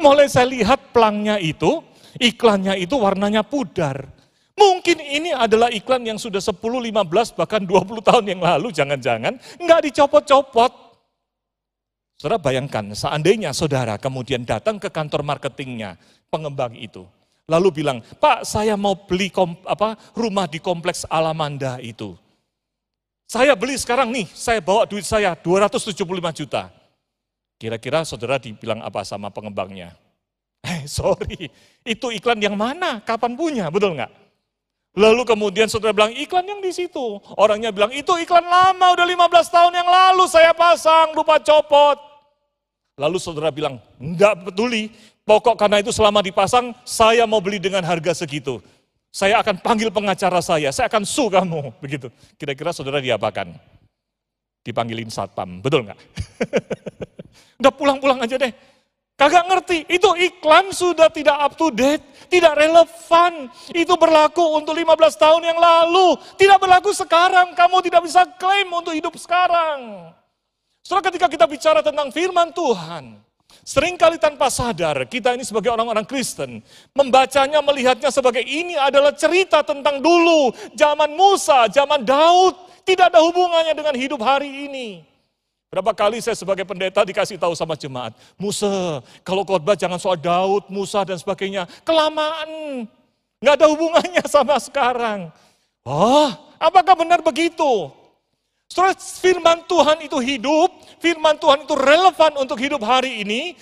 Mulai 0.01 0.33
saya 0.33 0.49
lihat 0.49 0.97
pelangnya 0.97 1.37
itu, 1.41 1.85
iklannya 2.19 2.77
itu 2.81 2.97
warnanya 2.97 3.47
pudar. 3.47 4.17
Mungkin 4.57 5.05
ini 5.05 5.37
adalah 5.37 5.69
iklan 5.69 6.01
yang 6.09 6.17
sudah 6.17 6.41
10, 6.41 6.57
15, 6.57 7.37
bahkan 7.37 7.61
20 7.61 8.01
tahun 8.01 8.25
yang 8.25 8.41
lalu, 8.41 8.73
jangan-jangan 8.73 9.37
nggak 9.61 9.81
dicopot-copot. 9.93 10.73
Saudara 12.17 12.41
bayangkan, 12.41 12.97
seandainya 12.97 13.53
saudara 13.53 14.01
kemudian 14.01 14.49
datang 14.49 14.81
ke 14.81 14.89
kantor 14.89 15.21
marketingnya, 15.21 16.01
pengembang 16.33 16.73
itu. 16.73 17.05
Lalu 17.45 17.85
bilang, 17.85 18.01
Pak 18.01 18.49
saya 18.49 18.81
mau 18.81 18.97
beli 18.97 19.29
kom, 19.29 19.61
apa, 19.69 19.95
rumah 20.17 20.49
di 20.49 20.57
kompleks 20.57 21.05
Alamanda 21.13 21.77
itu. 21.85 22.17
Saya 23.29 23.53
beli 23.53 23.77
sekarang 23.77 24.09
nih, 24.09 24.25
saya 24.33 24.65
bawa 24.65 24.89
duit 24.89 25.05
saya 25.05 25.37
275 25.37 26.01
juta. 26.33 26.73
Kira-kira 27.61 28.09
saudara 28.09 28.41
dibilang 28.41 28.81
apa 28.81 29.05
sama 29.05 29.29
pengembangnya? 29.29 29.93
Eh 30.67 30.83
sorry, 30.91 31.47
itu 31.87 32.07
iklan 32.11 32.43
yang 32.43 32.59
mana? 32.59 32.99
Kapan 32.99 33.39
punya? 33.39 33.71
Betul 33.71 33.95
nggak? 33.95 34.11
Lalu 34.97 35.23
kemudian 35.29 35.69
saudara 35.69 35.93
bilang 35.93 36.11
iklan 36.17 36.43
yang 36.49 36.59
di 36.59 36.73
situ. 36.73 37.21
Orangnya 37.37 37.71
bilang 37.71 37.93
itu 37.93 38.11
iklan 38.17 38.43
lama 38.43 38.97
udah 38.97 39.07
15 39.07 39.55
tahun 39.55 39.73
yang 39.77 39.89
lalu 39.89 40.25
saya 40.27 40.57
pasang 40.57 41.13
lupa 41.13 41.37
copot. 41.39 42.01
Lalu 42.97 43.21
saudara 43.21 43.53
bilang 43.53 43.77
enggak 44.01 44.49
peduli. 44.49 44.89
Pokok 45.27 45.59
karena 45.59 45.83
itu 45.83 45.91
selama 45.91 46.23
dipasang 46.23 46.71
saya 46.87 47.27
mau 47.27 47.43
beli 47.43 47.61
dengan 47.61 47.83
harga 47.85 48.25
segitu. 48.25 48.63
Saya 49.13 49.43
akan 49.43 49.59
panggil 49.59 49.91
pengacara 49.93 50.39
saya, 50.41 50.71
saya 50.73 50.87
akan 50.89 51.03
su 51.05 51.29
kamu. 51.29 51.73
Begitu. 51.85 52.09
Kira-kira 52.41 52.73
saudara 52.73 53.03
diapakan? 53.03 53.53
Dipanggilin 54.65 55.13
satpam, 55.13 55.63
betul 55.63 55.87
nggak? 55.87 55.99
Udah 57.63 57.73
pulang-pulang 57.75 58.19
aja 58.19 58.35
deh. 58.35 58.51
Kagak 59.17 59.49
ngerti, 59.49 59.89
itu 59.89 60.13
iklan 60.29 60.77
sudah 60.77 61.09
tidak 61.09 61.41
up 61.41 61.57
to 61.57 61.73
date, 61.73 62.05
tidak 62.29 62.53
relevan. 62.53 63.49
Itu 63.73 63.97
berlaku 63.97 64.45
untuk 64.61 64.77
15 64.77 65.17
tahun 65.17 65.41
yang 65.41 65.57
lalu, 65.57 66.21
tidak 66.37 66.61
berlaku 66.61 66.93
sekarang. 66.93 67.57
Kamu 67.57 67.81
tidak 67.81 68.05
bisa 68.05 68.29
klaim 68.37 68.69
untuk 68.69 68.93
hidup 68.93 69.17
sekarang. 69.17 70.13
Setelah 70.85 71.03
ketika 71.09 71.27
kita 71.33 71.49
bicara 71.49 71.81
tentang 71.81 72.13
firman 72.13 72.53
Tuhan, 72.53 73.17
sering 73.65 73.97
kali 73.97 74.21
tanpa 74.21 74.53
sadar 74.53 75.09
kita 75.09 75.33
ini 75.33 75.49
sebagai 75.49 75.73
orang-orang 75.73 76.05
Kristen, 76.05 76.61
membacanya, 76.93 77.65
melihatnya 77.65 78.13
sebagai 78.13 78.45
ini 78.45 78.77
adalah 78.77 79.17
cerita 79.17 79.65
tentang 79.65 80.05
dulu, 80.05 80.53
zaman 80.77 81.17
Musa, 81.17 81.73
zaman 81.73 82.05
Daud, 82.05 82.53
tidak 82.85 83.17
ada 83.17 83.25
hubungannya 83.25 83.73
dengan 83.73 83.97
hidup 83.97 84.21
hari 84.21 84.69
ini. 84.69 85.16
Berapa 85.67 85.91
kali 85.91 86.23
saya 86.23 86.39
sebagai 86.39 86.63
pendeta 86.63 87.03
dikasih 87.03 87.37
tahu 87.37 87.53
sama 87.59 87.75
jemaat, 87.75 88.15
Musa, 88.39 89.03
kalau 89.27 89.43
khotbah 89.43 89.75
jangan 89.75 89.99
soal 89.99 90.15
Daud, 90.15 90.71
Musa 90.71 91.03
dan 91.03 91.19
sebagainya. 91.19 91.67
Kelamaan, 91.83 92.87
nggak 93.43 93.55
ada 93.59 93.67
hubungannya 93.67 94.25
sama 94.35 94.63
sekarang. 94.63 95.35
Oh, 95.83 96.31
apakah 96.63 96.95
benar 96.95 97.19
begitu? 97.19 97.91
Setelah 98.71 98.95
firman 98.99 99.59
Tuhan 99.67 99.99
itu 100.03 100.19
hidup, 100.19 100.71
firman 100.99 101.39
Tuhan 101.39 101.67
itu 101.67 101.75
relevan 101.75 102.33
untuk 102.39 102.59
hidup 102.59 102.83
hari 102.83 103.23
ini, 103.23 103.55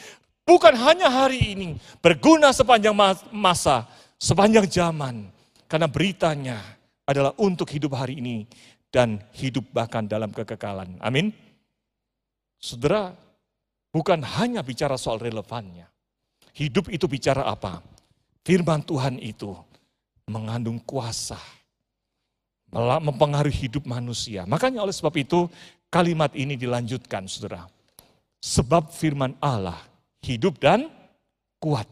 bukan 0.48 0.72
hanya 0.76 1.08
hari 1.08 1.56
ini, 1.56 1.76
berguna 2.00 2.52
sepanjang 2.52 2.96
masa, 3.32 3.88
sepanjang 4.20 4.68
zaman. 4.68 5.28
Karena 5.68 5.88
beritanya 5.88 6.60
adalah 7.04 7.32
untuk 7.40 7.68
hidup 7.72 7.96
hari 7.96 8.20
ini 8.20 8.44
dan 8.92 9.20
hidup 9.36 9.64
bahkan 9.72 10.04
dalam 10.04 10.32
kekekalan. 10.32 10.96
Amin. 11.00 11.43
Saudara, 12.64 13.12
bukan 13.92 14.24
hanya 14.24 14.64
bicara 14.64 14.96
soal 14.96 15.20
relevannya. 15.20 15.84
Hidup 16.56 16.88
itu 16.88 17.04
bicara 17.04 17.44
apa? 17.44 17.84
Firman 18.40 18.80
Tuhan 18.80 19.20
itu 19.20 19.52
mengandung 20.24 20.80
kuasa, 20.80 21.36
mempengaruhi 22.72 23.68
hidup 23.68 23.84
manusia. 23.84 24.48
Makanya 24.48 24.80
oleh 24.80 24.96
sebab 24.96 25.12
itu 25.20 25.44
kalimat 25.92 26.32
ini 26.32 26.56
dilanjutkan 26.56 27.28
saudara. 27.28 27.68
Sebab 28.40 28.88
firman 28.88 29.36
Allah 29.44 29.76
hidup 30.24 30.56
dan 30.56 30.88
kuat. 31.60 31.84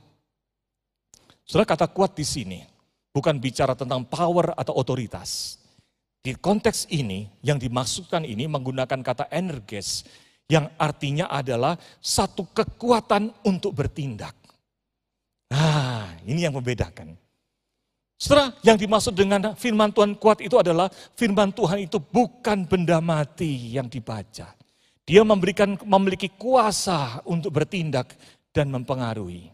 Saudara 1.44 1.68
kata 1.68 1.84
kuat 1.92 2.16
di 2.16 2.24
sini 2.24 2.64
bukan 3.12 3.36
bicara 3.36 3.76
tentang 3.76 4.08
power 4.08 4.56
atau 4.56 4.72
otoritas. 4.72 5.60
Di 6.22 6.32
konteks 6.32 6.88
ini 6.88 7.28
yang 7.44 7.60
dimaksudkan 7.60 8.24
ini 8.24 8.48
menggunakan 8.48 9.04
kata 9.04 9.28
energes 9.28 10.06
yang 10.52 10.68
artinya 10.76 11.32
adalah 11.32 11.80
satu 11.96 12.52
kekuatan 12.52 13.32
untuk 13.48 13.72
bertindak. 13.72 14.36
Nah, 15.48 16.12
ini 16.28 16.44
yang 16.44 16.52
membedakan. 16.52 17.16
Setelah 18.20 18.52
yang 18.60 18.76
dimaksud 18.76 19.16
dengan 19.16 19.56
firman 19.56 19.90
Tuhan 19.90 20.14
kuat 20.20 20.44
itu 20.44 20.54
adalah 20.60 20.92
firman 21.16 21.50
Tuhan 21.50 21.88
itu 21.88 21.98
bukan 21.98 22.68
benda 22.68 23.00
mati 23.00 23.72
yang 23.72 23.88
dibaca. 23.88 24.52
Dia 25.02 25.22
memberikan 25.26 25.74
memiliki 25.82 26.30
kuasa 26.30 27.24
untuk 27.26 27.50
bertindak 27.50 28.14
dan 28.54 28.70
mempengaruhi. 28.70 29.50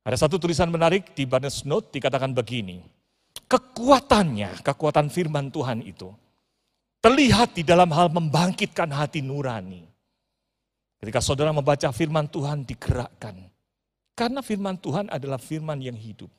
Ada 0.00 0.24
satu 0.24 0.40
tulisan 0.40 0.72
menarik 0.72 1.12
di 1.12 1.28
Barnes 1.28 1.66
Note 1.68 1.92
dikatakan 1.92 2.32
begini. 2.32 2.80
Kekuatannya, 3.44 4.64
kekuatan 4.64 5.12
firman 5.12 5.52
Tuhan 5.52 5.84
itu 5.84 6.08
terlihat 7.04 7.52
di 7.52 7.62
dalam 7.68 7.92
hal 7.92 8.08
membangkitkan 8.08 8.88
hati 8.88 9.20
nurani. 9.20 9.93
Ketika 11.04 11.20
saudara 11.20 11.52
membaca 11.52 11.84
firman 11.92 12.24
Tuhan 12.24 12.64
digerakkan. 12.64 13.36
Karena 14.16 14.40
firman 14.40 14.80
Tuhan 14.80 15.12
adalah 15.12 15.36
firman 15.36 15.76
yang 15.76 16.00
hidup. 16.00 16.32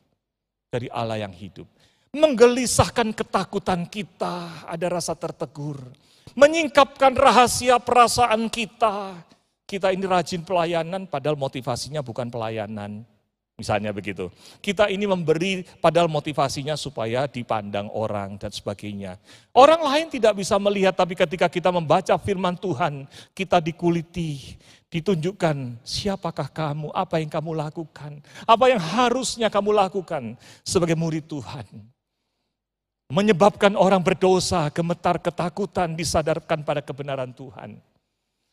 Dari 0.74 0.90
Allah 0.90 1.22
yang 1.22 1.30
hidup. 1.30 1.70
Menggelisahkan 2.18 3.14
ketakutan 3.14 3.86
kita, 3.86 4.66
ada 4.66 4.88
rasa 4.90 5.14
tertegur. 5.14 5.78
Menyingkapkan 6.34 7.14
rahasia 7.14 7.78
perasaan 7.78 8.50
kita. 8.50 9.22
Kita 9.70 9.94
ini 9.94 10.10
rajin 10.10 10.42
pelayanan 10.42 11.06
padahal 11.06 11.38
motivasinya 11.38 12.02
bukan 12.02 12.34
pelayanan. 12.34 13.06
Misalnya 13.56 13.96
begitu. 13.96 14.28
Kita 14.60 14.92
ini 14.92 15.08
memberi 15.08 15.64
padahal 15.80 16.12
motivasinya 16.12 16.76
supaya 16.76 17.24
dipandang 17.24 17.88
orang 17.96 18.36
dan 18.36 18.52
sebagainya. 18.52 19.16
Orang 19.56 19.80
lain 19.80 20.12
tidak 20.12 20.36
bisa 20.36 20.60
melihat 20.60 20.92
tapi 20.92 21.16
ketika 21.16 21.48
kita 21.48 21.72
membaca 21.72 22.20
firman 22.20 22.60
Tuhan, 22.60 23.08
kita 23.32 23.64
dikuliti, 23.64 24.60
ditunjukkan 24.92 25.80
siapakah 25.88 26.52
kamu, 26.52 26.92
apa 26.92 27.24
yang 27.24 27.32
kamu 27.32 27.56
lakukan, 27.56 28.20
apa 28.44 28.66
yang 28.68 28.82
harusnya 28.84 29.48
kamu 29.48 29.72
lakukan 29.72 30.36
sebagai 30.68 31.00
murid 31.00 31.24
Tuhan. 31.24 31.64
Menyebabkan 33.08 33.80
orang 33.80 34.04
berdosa, 34.04 34.68
gemetar, 34.68 35.16
ketakutan, 35.16 35.96
disadarkan 35.96 36.60
pada 36.68 36.84
kebenaran 36.84 37.32
Tuhan. 37.32 37.80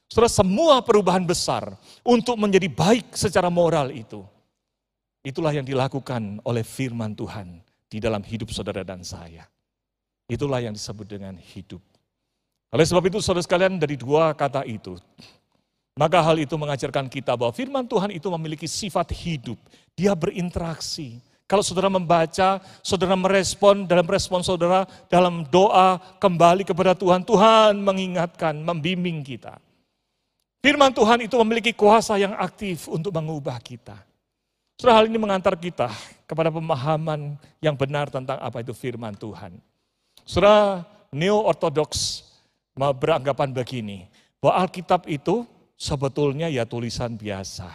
Setelah 0.06 0.30
semua 0.30 0.78
perubahan 0.78 1.26
besar 1.26 1.74
untuk 2.06 2.38
menjadi 2.38 2.70
baik 2.70 3.18
secara 3.18 3.50
moral 3.50 3.90
itu 3.90 4.22
Itulah 5.22 5.54
yang 5.54 5.62
dilakukan 5.62 6.42
oleh 6.42 6.66
firman 6.66 7.14
Tuhan 7.14 7.62
di 7.86 8.02
dalam 8.02 8.26
hidup 8.26 8.50
saudara 8.50 8.82
dan 8.82 9.06
saya. 9.06 9.46
Itulah 10.26 10.58
yang 10.58 10.74
disebut 10.74 11.06
dengan 11.06 11.38
hidup. 11.38 11.78
Oleh 12.74 12.82
sebab 12.82 13.06
itu 13.06 13.22
saudara 13.22 13.46
sekalian 13.46 13.78
dari 13.78 13.94
dua 13.94 14.34
kata 14.34 14.66
itu, 14.66 14.98
maka 15.94 16.24
hal 16.24 16.40
itu 16.40 16.56
mengajarkan 16.58 17.06
kita 17.06 17.36
bahwa 17.36 17.52
firman 17.52 17.84
Tuhan 17.84 18.10
itu 18.16 18.26
memiliki 18.32 18.66
sifat 18.66 19.12
hidup. 19.12 19.60
Dia 19.94 20.16
berinteraksi. 20.16 21.20
Kalau 21.44 21.60
saudara 21.60 21.92
membaca, 21.92 22.64
saudara 22.80 23.12
merespon 23.12 23.84
dalam 23.84 24.08
respon 24.08 24.40
saudara 24.40 24.88
dalam 25.12 25.44
doa 25.52 26.00
kembali 26.16 26.64
kepada 26.64 26.96
Tuhan, 26.96 27.22
Tuhan 27.28 27.76
mengingatkan, 27.78 28.56
membimbing 28.56 29.20
kita. 29.20 29.60
Firman 30.64 30.96
Tuhan 30.96 31.28
itu 31.28 31.36
memiliki 31.44 31.76
kuasa 31.76 32.16
yang 32.16 32.32
aktif 32.40 32.88
untuk 32.88 33.12
mengubah 33.12 33.60
kita. 33.60 34.00
Surah 34.82 34.98
hal 34.98 35.06
ini 35.06 35.14
mengantar 35.14 35.54
kita 35.54 35.86
kepada 36.26 36.50
pemahaman 36.50 37.38
yang 37.62 37.78
benar 37.78 38.10
tentang 38.10 38.34
apa 38.42 38.66
itu 38.66 38.74
firman 38.74 39.14
Tuhan. 39.14 39.62
Surah 40.26 40.82
neo-ortodoks 41.14 42.26
beranggapan 42.74 43.54
begini, 43.54 44.10
bahwa 44.42 44.66
Alkitab 44.66 45.06
itu 45.06 45.46
sebetulnya 45.78 46.50
ya 46.50 46.66
tulisan 46.66 47.14
biasa. 47.14 47.70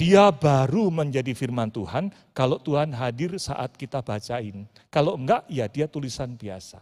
Dia 0.00 0.32
baru 0.32 0.88
menjadi 0.88 1.36
firman 1.36 1.68
Tuhan 1.68 2.08
kalau 2.32 2.56
Tuhan 2.56 2.96
hadir 2.96 3.36
saat 3.36 3.76
kita 3.76 4.00
bacain. 4.00 4.64
Kalau 4.88 5.20
enggak, 5.20 5.44
ya 5.52 5.68
dia 5.68 5.92
tulisan 5.92 6.40
biasa. 6.40 6.80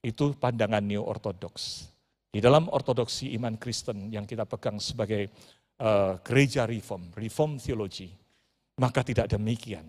Itu 0.00 0.32
pandangan 0.40 0.80
neo-ortodoks. 0.80 1.92
Di 2.32 2.40
dalam 2.40 2.72
ortodoksi 2.72 3.28
iman 3.36 3.60
Kristen 3.60 4.08
yang 4.08 4.24
kita 4.24 4.48
pegang 4.48 4.80
sebagai 4.80 5.28
uh, 5.84 6.16
gereja 6.24 6.64
reform, 6.64 7.12
reform 7.12 7.60
theology, 7.60 8.08
maka 8.78 9.02
tidak 9.02 9.26
demikian. 9.28 9.84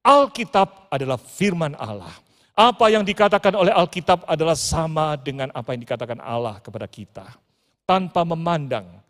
Alkitab 0.00 0.88
adalah 0.88 1.20
firman 1.20 1.76
Allah. 1.76 2.10
Apa 2.56 2.88
yang 2.88 3.04
dikatakan 3.04 3.52
oleh 3.52 3.72
Alkitab 3.72 4.24
adalah 4.24 4.56
sama 4.56 5.14
dengan 5.20 5.52
apa 5.52 5.76
yang 5.76 5.84
dikatakan 5.84 6.18
Allah 6.18 6.58
kepada 6.60 6.88
kita. 6.88 7.24
Tanpa 7.84 8.24
memandang 8.24 9.00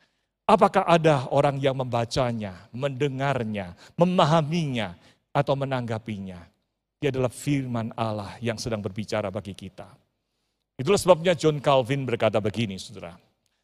apakah 0.50 0.82
ada 0.86 1.30
orang 1.30 1.62
yang 1.62 1.78
membacanya, 1.78 2.66
mendengarnya, 2.74 3.78
memahaminya, 3.94 4.98
atau 5.30 5.54
menanggapinya. 5.54 6.42
Dia 7.00 7.08
adalah 7.14 7.32
firman 7.32 7.94
Allah 7.96 8.36
yang 8.44 8.60
sedang 8.60 8.82
berbicara 8.82 9.32
bagi 9.32 9.56
kita. 9.56 9.88
Itulah 10.76 11.00
sebabnya 11.00 11.32
John 11.38 11.62
Calvin 11.62 12.04
berkata 12.04 12.42
begini, 12.42 12.76
saudara. 12.76 13.16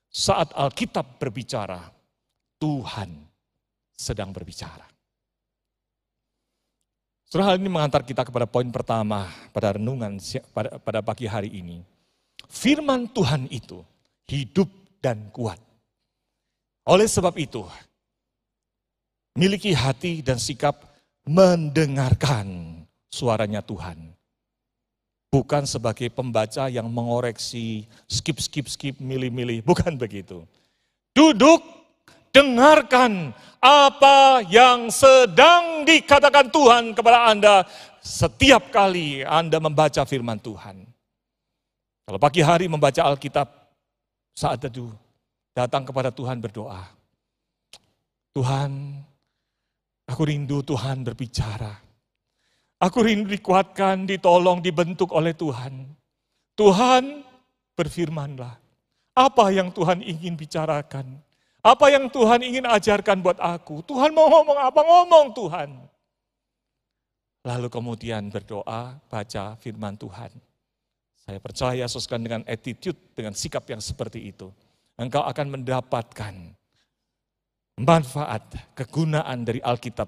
Saat 0.09 0.57
Alkitab 0.57 1.21
berbicara, 1.21 1.81
Tuhan 2.57 3.11
sedang 3.93 4.33
berbicara. 4.33 4.96
Saudara 7.27 7.53
hal 7.53 7.59
ini 7.59 7.67
mengantar 7.67 8.07
kita 8.07 8.23
kepada 8.23 8.47
poin 8.47 8.71
pertama 8.71 9.27
pada 9.51 9.75
renungan 9.75 10.19
pada, 10.55 10.79
pada 10.79 11.01
pagi 11.03 11.27
hari 11.27 11.51
ini. 11.51 11.83
Firman 12.47 13.11
Tuhan 13.11 13.51
itu 13.51 13.83
hidup 14.31 14.71
dan 15.03 15.27
kuat. 15.35 15.59
Oleh 16.87 17.11
sebab 17.11 17.35
itu, 17.35 17.67
miliki 19.35 19.75
hati 19.75 20.23
dan 20.23 20.39
sikap 20.39 20.87
mendengarkan 21.27 22.79
suaranya 23.11 23.59
Tuhan 23.59 24.17
bukan 25.37 25.69
sebagai 25.69 26.09
pembaca 26.09 26.65
yang 26.73 26.89
mengoreksi, 26.89 27.85
skip, 28.09 28.41
skip, 28.41 28.67
skip, 28.73 28.97
milih-milih, 28.97 29.61
bukan 29.61 29.93
begitu. 30.01 30.49
Duduk, 31.13 31.61
dengarkan 32.37 33.33
apa 33.65 34.45
yang 34.45 34.93
sedang 34.93 35.89
dikatakan 35.89 36.53
Tuhan 36.53 36.93
kepada 36.93 37.33
Anda 37.33 37.65
setiap 38.05 38.69
kali 38.69 39.25
Anda 39.25 39.57
membaca 39.57 40.05
firman 40.05 40.37
Tuhan. 40.45 40.85
Kalau 42.05 42.21
pagi 42.21 42.45
hari 42.45 42.69
membaca 42.69 43.03
Alkitab, 43.03 43.49
saat 44.37 44.61
teduh, 44.61 44.93
datang 45.57 45.89
kepada 45.89 46.13
Tuhan 46.13 46.39
berdoa. 46.39 46.87
Tuhan, 48.37 49.01
aku 50.07 50.23
rindu 50.29 50.61
Tuhan 50.61 51.03
berbicara. 51.03 51.73
Aku 52.77 53.01
rindu 53.01 53.33
dikuatkan, 53.33 54.05
ditolong, 54.05 54.61
dibentuk 54.61 55.11
oleh 55.17 55.33
Tuhan. 55.33 55.89
Tuhan 56.55 57.25
berfirmanlah. 57.75 58.61
Apa 59.17 59.49
yang 59.49 59.73
Tuhan 59.73 60.05
ingin 60.05 60.37
bicarakan? 60.37 61.26
Apa 61.67 61.91
yang 61.91 62.07
Tuhan 62.07 62.47
ingin 62.47 62.63
ajarkan 62.63 63.19
buat 63.19 63.43
aku? 63.43 63.83
Tuhan 63.91 64.15
mau 64.15 64.31
ngomong 64.31 64.55
apa? 64.55 64.81
Ngomong 64.87 65.27
Tuhan. 65.35 65.69
Lalu 67.43 67.67
kemudian 67.67 68.31
berdoa, 68.31 68.95
baca 69.11 69.59
firman 69.59 69.99
Tuhan. 69.99 70.31
Saya 71.27 71.43
percaya 71.43 71.91
soskan 71.91 72.23
dengan 72.23 72.47
attitude, 72.47 72.95
dengan 73.19 73.35
sikap 73.35 73.67
yang 73.67 73.83
seperti 73.83 74.31
itu. 74.31 74.47
Engkau 74.95 75.27
akan 75.27 75.59
mendapatkan 75.59 76.35
manfaat, 77.83 78.47
kegunaan 78.79 79.43
dari 79.43 79.59
Alkitab 79.59 80.07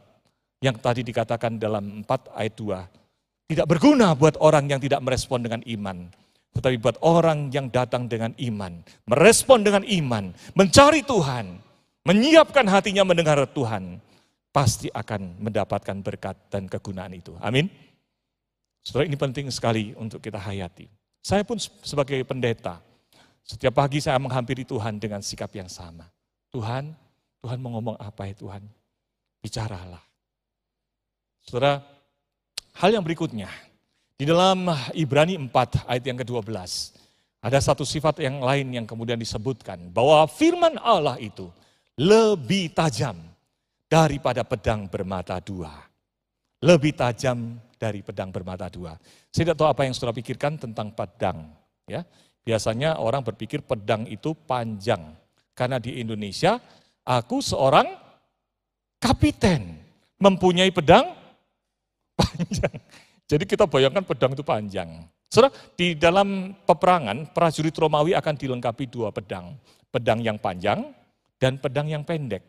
yang 0.62 0.78
tadi 0.78 1.02
dikatakan 1.02 1.58
dalam 1.58 2.06
4 2.06 2.38
ayat 2.38 2.54
2. 2.54 3.50
Tidak 3.50 3.66
berguna 3.66 4.14
buat 4.14 4.38
orang 4.38 4.70
yang 4.70 4.78
tidak 4.78 5.02
merespon 5.02 5.42
dengan 5.42 5.62
iman. 5.66 6.06
Tetapi 6.56 6.76
buat 6.80 6.96
orang 7.04 7.52
yang 7.52 7.68
datang 7.68 8.08
dengan 8.08 8.32
iman, 8.38 8.82
merespon 9.06 9.62
dengan 9.62 9.84
iman, 9.84 10.32
mencari 10.56 11.04
Tuhan, 11.04 11.60
menyiapkan 12.08 12.66
hatinya 12.66 13.04
mendengar 13.04 13.38
Tuhan, 13.46 14.00
pasti 14.48 14.88
akan 14.90 15.38
mendapatkan 15.38 15.96
berkat 16.02 16.34
dan 16.50 16.66
kegunaan 16.66 17.14
itu. 17.14 17.36
Amin. 17.38 17.68
Saudara 18.82 19.06
ini 19.06 19.20
penting 19.20 19.46
sekali 19.52 19.92
untuk 19.94 20.18
kita 20.24 20.40
hayati. 20.40 20.88
Saya 21.20 21.44
pun 21.44 21.60
sebagai 21.60 22.18
pendeta, 22.24 22.80
setiap 23.44 23.76
pagi 23.76 24.00
saya 24.00 24.16
menghampiri 24.16 24.64
Tuhan 24.64 24.96
dengan 24.96 25.20
sikap 25.20 25.52
yang 25.52 25.68
sama. 25.68 26.08
Tuhan, 26.48 26.96
Tuhan 27.44 27.58
mau 27.60 27.76
ngomong 27.76 28.00
apa 28.00 28.28
ya 28.28 28.34
Tuhan? 28.34 28.64
Bicaralah. 29.44 30.00
Saudara, 31.44 31.80
hal 32.80 32.90
yang 32.92 33.04
berikutnya, 33.04 33.48
di 34.18 34.26
dalam 34.26 34.66
Ibrani 34.98 35.38
4 35.38 35.86
ayat 35.86 36.04
yang 36.04 36.18
ke-12, 36.18 36.42
ada 37.38 37.58
satu 37.62 37.86
sifat 37.86 38.18
yang 38.18 38.42
lain 38.42 38.74
yang 38.74 38.82
kemudian 38.82 39.14
disebutkan, 39.14 39.94
bahwa 39.94 40.26
firman 40.26 40.74
Allah 40.82 41.14
itu 41.22 41.46
lebih 41.94 42.74
tajam 42.74 43.14
daripada 43.86 44.42
pedang 44.42 44.90
bermata 44.90 45.38
dua. 45.38 45.70
Lebih 46.58 46.98
tajam 46.98 47.62
dari 47.78 48.02
pedang 48.02 48.34
bermata 48.34 48.66
dua. 48.66 48.98
Saya 49.30 49.54
tidak 49.54 49.58
tahu 49.62 49.70
apa 49.70 49.82
yang 49.86 49.94
saudara 49.94 50.18
pikirkan 50.18 50.58
tentang 50.58 50.90
pedang. 50.90 51.54
Ya, 51.86 52.02
Biasanya 52.48 52.96
orang 52.96 53.20
berpikir 53.20 53.60
pedang 53.60 54.08
itu 54.08 54.32
panjang. 54.32 55.12
Karena 55.52 55.76
di 55.76 56.00
Indonesia, 56.00 56.56
aku 57.04 57.44
seorang 57.44 57.84
kapiten. 58.96 59.76
Mempunyai 60.18 60.72
pedang 60.72 61.12
panjang. 62.18 62.74
Jadi 63.28 63.44
kita 63.44 63.68
bayangkan 63.68 64.00
pedang 64.02 64.32
itu 64.32 64.40
panjang. 64.40 65.04
Saudara, 65.28 65.52
di 65.76 65.92
dalam 65.92 66.56
peperangan, 66.64 67.36
prajurit 67.36 67.76
Romawi 67.76 68.16
akan 68.16 68.34
dilengkapi 68.40 68.88
dua 68.88 69.12
pedang. 69.12 69.52
Pedang 69.92 70.24
yang 70.24 70.40
panjang 70.40 70.88
dan 71.36 71.60
pedang 71.60 71.92
yang 71.92 72.00
pendek. 72.08 72.40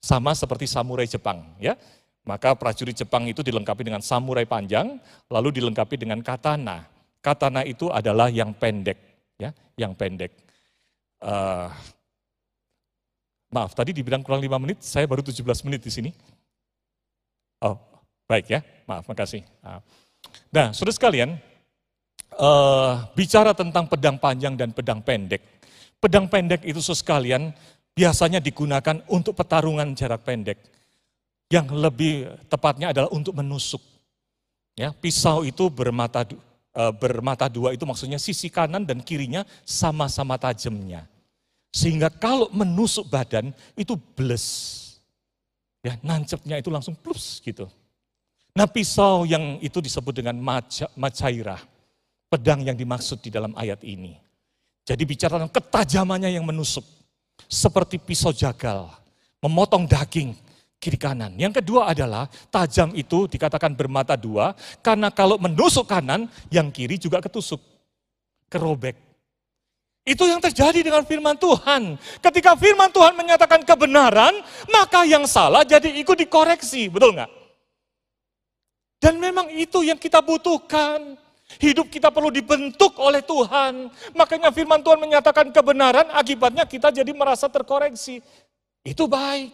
Sama 0.00 0.32
seperti 0.32 0.64
samurai 0.64 1.04
Jepang. 1.04 1.44
ya. 1.60 1.76
Maka 2.24 2.56
prajurit 2.56 2.96
Jepang 2.96 3.28
itu 3.28 3.44
dilengkapi 3.44 3.84
dengan 3.84 4.00
samurai 4.00 4.48
panjang, 4.48 4.96
lalu 5.28 5.60
dilengkapi 5.60 6.00
dengan 6.00 6.24
katana. 6.24 6.88
Katana 7.20 7.60
itu 7.68 7.92
adalah 7.92 8.32
yang 8.32 8.56
pendek. 8.56 8.96
ya, 9.36 9.52
Yang 9.76 9.92
pendek. 10.00 10.32
Uh, 11.20 11.68
maaf, 13.52 13.76
tadi 13.76 13.92
dibilang 13.92 14.24
kurang 14.24 14.40
lima 14.40 14.56
menit, 14.56 14.80
saya 14.80 15.04
baru 15.04 15.20
17 15.20 15.44
menit 15.68 15.84
di 15.84 15.92
sini. 15.92 16.10
Oh, 17.60 17.76
Baik 18.30 18.46
ya, 18.46 18.62
maaf, 18.90 19.06
makasih. 19.06 19.46
Nah, 20.50 20.74
sudah 20.74 20.90
sekalian, 20.90 21.38
uh, 22.34 23.06
bicara 23.14 23.54
tentang 23.54 23.86
pedang 23.86 24.18
panjang 24.18 24.54
dan 24.58 24.74
pedang 24.74 24.98
pendek. 24.98 25.42
Pedang 26.02 26.26
pendek 26.26 26.66
itu 26.66 26.82
sudah 26.82 26.98
sekalian 26.98 27.54
biasanya 27.94 28.42
digunakan 28.42 29.02
untuk 29.06 29.36
pertarungan 29.38 29.92
jarak 29.94 30.26
pendek. 30.26 30.58
Yang 31.50 31.66
lebih 31.74 32.14
tepatnya 32.46 32.94
adalah 32.94 33.10
untuk 33.10 33.34
menusuk. 33.34 33.82
Ya, 34.78 34.94
pisau 34.94 35.42
itu 35.42 35.66
bermata 35.68 36.22
uh, 36.72 36.94
bermata 36.94 37.50
dua 37.50 37.74
itu 37.74 37.82
maksudnya 37.82 38.22
sisi 38.22 38.48
kanan 38.48 38.86
dan 38.86 39.02
kirinya 39.02 39.42
sama-sama 39.66 40.38
tajamnya. 40.38 41.04
Sehingga 41.70 42.10
kalau 42.10 42.50
menusuk 42.50 43.06
badan 43.10 43.50
itu 43.74 43.94
bles. 43.94 44.78
Ya, 45.80 45.96
nancepnya 46.04 46.60
itu 46.60 46.68
langsung 46.68 46.94
plus 46.94 47.40
gitu. 47.40 47.66
Nah 48.50 48.66
pisau 48.66 49.22
yang 49.24 49.62
itu 49.62 49.78
disebut 49.78 50.10
dengan 50.10 50.34
macairah, 50.98 51.62
pedang 52.26 52.66
yang 52.66 52.74
dimaksud 52.74 53.22
di 53.22 53.30
dalam 53.30 53.54
ayat 53.54 53.82
ini. 53.86 54.18
Jadi 54.82 55.02
bicara 55.06 55.38
tentang 55.38 55.54
ketajamannya 55.54 56.34
yang 56.34 56.42
menusuk, 56.42 56.82
seperti 57.46 58.02
pisau 58.02 58.34
jagal, 58.34 58.90
memotong 59.38 59.86
daging 59.86 60.34
kiri 60.82 60.98
kanan. 60.98 61.36
Yang 61.38 61.62
kedua 61.62 61.94
adalah 61.94 62.26
tajam 62.50 62.90
itu 62.98 63.30
dikatakan 63.30 63.76
bermata 63.76 64.18
dua, 64.18 64.56
karena 64.82 65.14
kalau 65.14 65.38
menusuk 65.38 65.86
kanan, 65.86 66.26
yang 66.50 66.74
kiri 66.74 66.98
juga 66.98 67.22
ketusuk, 67.22 67.62
kerobek. 68.50 68.98
Itu 70.02 70.26
yang 70.26 70.42
terjadi 70.42 70.82
dengan 70.82 71.06
firman 71.06 71.38
Tuhan. 71.38 71.94
Ketika 72.18 72.58
firman 72.58 72.90
Tuhan 72.90 73.14
menyatakan 73.14 73.62
kebenaran, 73.62 74.32
maka 74.72 75.06
yang 75.06 75.22
salah 75.28 75.62
jadi 75.62 75.86
ikut 76.02 76.18
dikoreksi, 76.18 76.90
betul 76.90 77.14
nggak? 77.14 77.39
Dan 79.00 79.16
memang 79.16 79.48
itu 79.48 79.80
yang 79.80 79.96
kita 79.96 80.20
butuhkan. 80.20 81.16
Hidup 81.58 81.90
kita 81.90 82.14
perlu 82.14 82.30
dibentuk 82.30 82.94
oleh 83.02 83.24
Tuhan. 83.26 83.90
Makanya 84.14 84.54
firman 84.54 84.78
Tuhan 84.86 85.02
menyatakan 85.02 85.50
kebenaran, 85.50 86.06
akibatnya 86.14 86.62
kita 86.62 86.94
jadi 86.94 87.10
merasa 87.10 87.50
terkoreksi. 87.50 88.22
Itu 88.86 89.10
baik. 89.10 89.50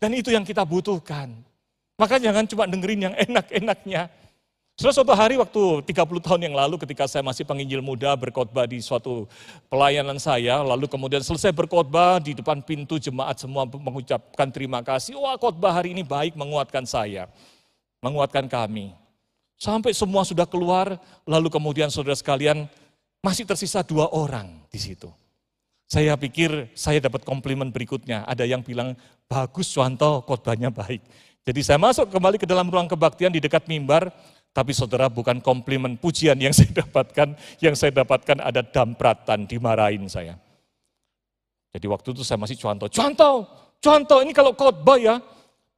Dan 0.00 0.16
itu 0.16 0.32
yang 0.32 0.46
kita 0.46 0.64
butuhkan. 0.64 1.28
Maka 2.00 2.16
jangan 2.16 2.48
cuma 2.48 2.64
dengerin 2.64 3.12
yang 3.12 3.14
enak-enaknya. 3.28 4.08
Setelah 4.72 4.94
suatu 4.96 5.12
hari 5.12 5.36
waktu 5.36 5.84
30 5.84 6.24
tahun 6.24 6.40
yang 6.48 6.56
lalu 6.56 6.80
ketika 6.80 7.04
saya 7.04 7.20
masih 7.20 7.44
penginjil 7.44 7.84
muda 7.84 8.16
berkhotbah 8.16 8.64
di 8.64 8.80
suatu 8.80 9.28
pelayanan 9.68 10.16
saya, 10.16 10.64
lalu 10.64 10.88
kemudian 10.88 11.20
selesai 11.20 11.52
berkhotbah 11.52 12.16
di 12.24 12.32
depan 12.32 12.64
pintu 12.64 12.96
jemaat 12.96 13.36
semua 13.36 13.68
mengucapkan 13.68 14.48
terima 14.48 14.80
kasih. 14.80 15.20
Wah 15.20 15.36
khotbah 15.36 15.76
hari 15.76 15.92
ini 15.92 16.00
baik 16.00 16.40
menguatkan 16.40 16.88
saya, 16.88 17.28
menguatkan 18.02 18.50
kami. 18.50 18.92
Sampai 19.56 19.94
semua 19.94 20.26
sudah 20.26 20.44
keluar, 20.44 20.98
lalu 21.22 21.46
kemudian 21.46 21.86
saudara 21.86 22.18
sekalian 22.18 22.66
masih 23.22 23.46
tersisa 23.46 23.86
dua 23.86 24.10
orang 24.10 24.58
di 24.66 24.82
situ. 24.82 25.06
Saya 25.86 26.18
pikir 26.18 26.72
saya 26.74 26.98
dapat 26.98 27.22
komplimen 27.22 27.70
berikutnya. 27.70 28.26
Ada 28.26 28.42
yang 28.42 28.66
bilang, 28.66 28.98
bagus 29.30 29.70
Suwanto, 29.70 30.26
khotbahnya 30.26 30.74
baik. 30.74 30.98
Jadi 31.46 31.60
saya 31.62 31.78
masuk 31.78 32.10
kembali 32.10 32.42
ke 32.42 32.46
dalam 32.48 32.66
ruang 32.66 32.90
kebaktian 32.90 33.30
di 33.30 33.38
dekat 33.38 33.70
mimbar, 33.70 34.10
tapi 34.50 34.74
saudara 34.74 35.06
bukan 35.06 35.38
komplimen 35.38 35.94
pujian 35.94 36.34
yang 36.42 36.50
saya 36.58 36.82
dapatkan, 36.82 37.38
yang 37.62 37.74
saya 37.78 37.92
dapatkan 38.02 38.42
ada 38.42 38.66
dampratan, 38.66 39.46
dimarahin 39.46 40.10
saya. 40.10 40.34
Jadi 41.72 41.86
waktu 41.88 42.08
itu 42.12 42.22
saya 42.26 42.36
masih 42.36 42.60
cuanto, 42.60 42.84
cuanto, 42.92 43.48
cuanto 43.80 44.16
ini 44.20 44.36
kalau 44.36 44.52
khotbah 44.52 45.00
ya, 45.00 45.20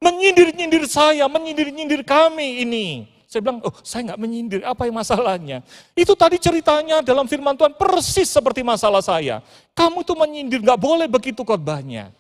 menyindir-nyindir 0.05 0.85
saya, 0.85 1.25
menyindir-nyindir 1.25 2.05
kami 2.05 2.69
ini. 2.69 2.87
Saya 3.25 3.41
bilang, 3.41 3.65
oh 3.65 3.75
saya 3.83 4.13
nggak 4.13 4.21
menyindir, 4.21 4.61
apa 4.63 4.87
yang 4.87 4.95
masalahnya? 4.95 5.65
Itu 5.97 6.15
tadi 6.15 6.39
ceritanya 6.39 7.03
dalam 7.03 7.27
firman 7.27 7.57
Tuhan 7.57 7.75
persis 7.75 8.31
seperti 8.31 8.63
masalah 8.63 9.03
saya. 9.03 9.41
Kamu 9.75 10.07
tuh 10.07 10.15
menyindir, 10.15 10.63
nggak 10.63 10.79
boleh 10.79 11.09
begitu 11.11 11.43
khotbahnya. 11.43 12.15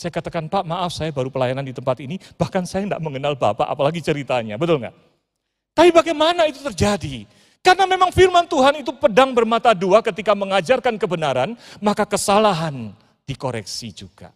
Saya 0.00 0.12
katakan, 0.12 0.48
Pak 0.48 0.64
maaf 0.64 0.92
saya 0.94 1.12
baru 1.12 1.28
pelayanan 1.28 1.64
di 1.66 1.76
tempat 1.76 2.00
ini, 2.00 2.16
bahkan 2.40 2.64
saya 2.64 2.88
nggak 2.88 3.02
mengenal 3.02 3.36
Bapak, 3.36 3.68
apalagi 3.68 4.00
ceritanya, 4.00 4.56
betul 4.56 4.80
nggak? 4.80 4.96
Tapi 5.76 5.92
bagaimana 5.92 6.48
itu 6.48 6.64
terjadi? 6.64 7.28
Karena 7.60 7.84
memang 7.84 8.14
firman 8.14 8.46
Tuhan 8.46 8.80
itu 8.80 8.94
pedang 8.94 9.34
bermata 9.34 9.74
dua 9.74 9.98
ketika 10.00 10.32
mengajarkan 10.32 10.96
kebenaran, 10.96 11.52
maka 11.82 12.06
kesalahan 12.06 12.94
dikoreksi 13.26 13.90
juga. 13.90 14.30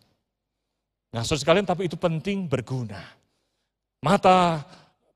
Nah 1.11 1.27
saudara 1.27 1.43
sekalian, 1.43 1.67
tapi 1.67 1.91
itu 1.91 1.99
penting 1.99 2.47
berguna. 2.47 3.03
Mata 4.01 4.63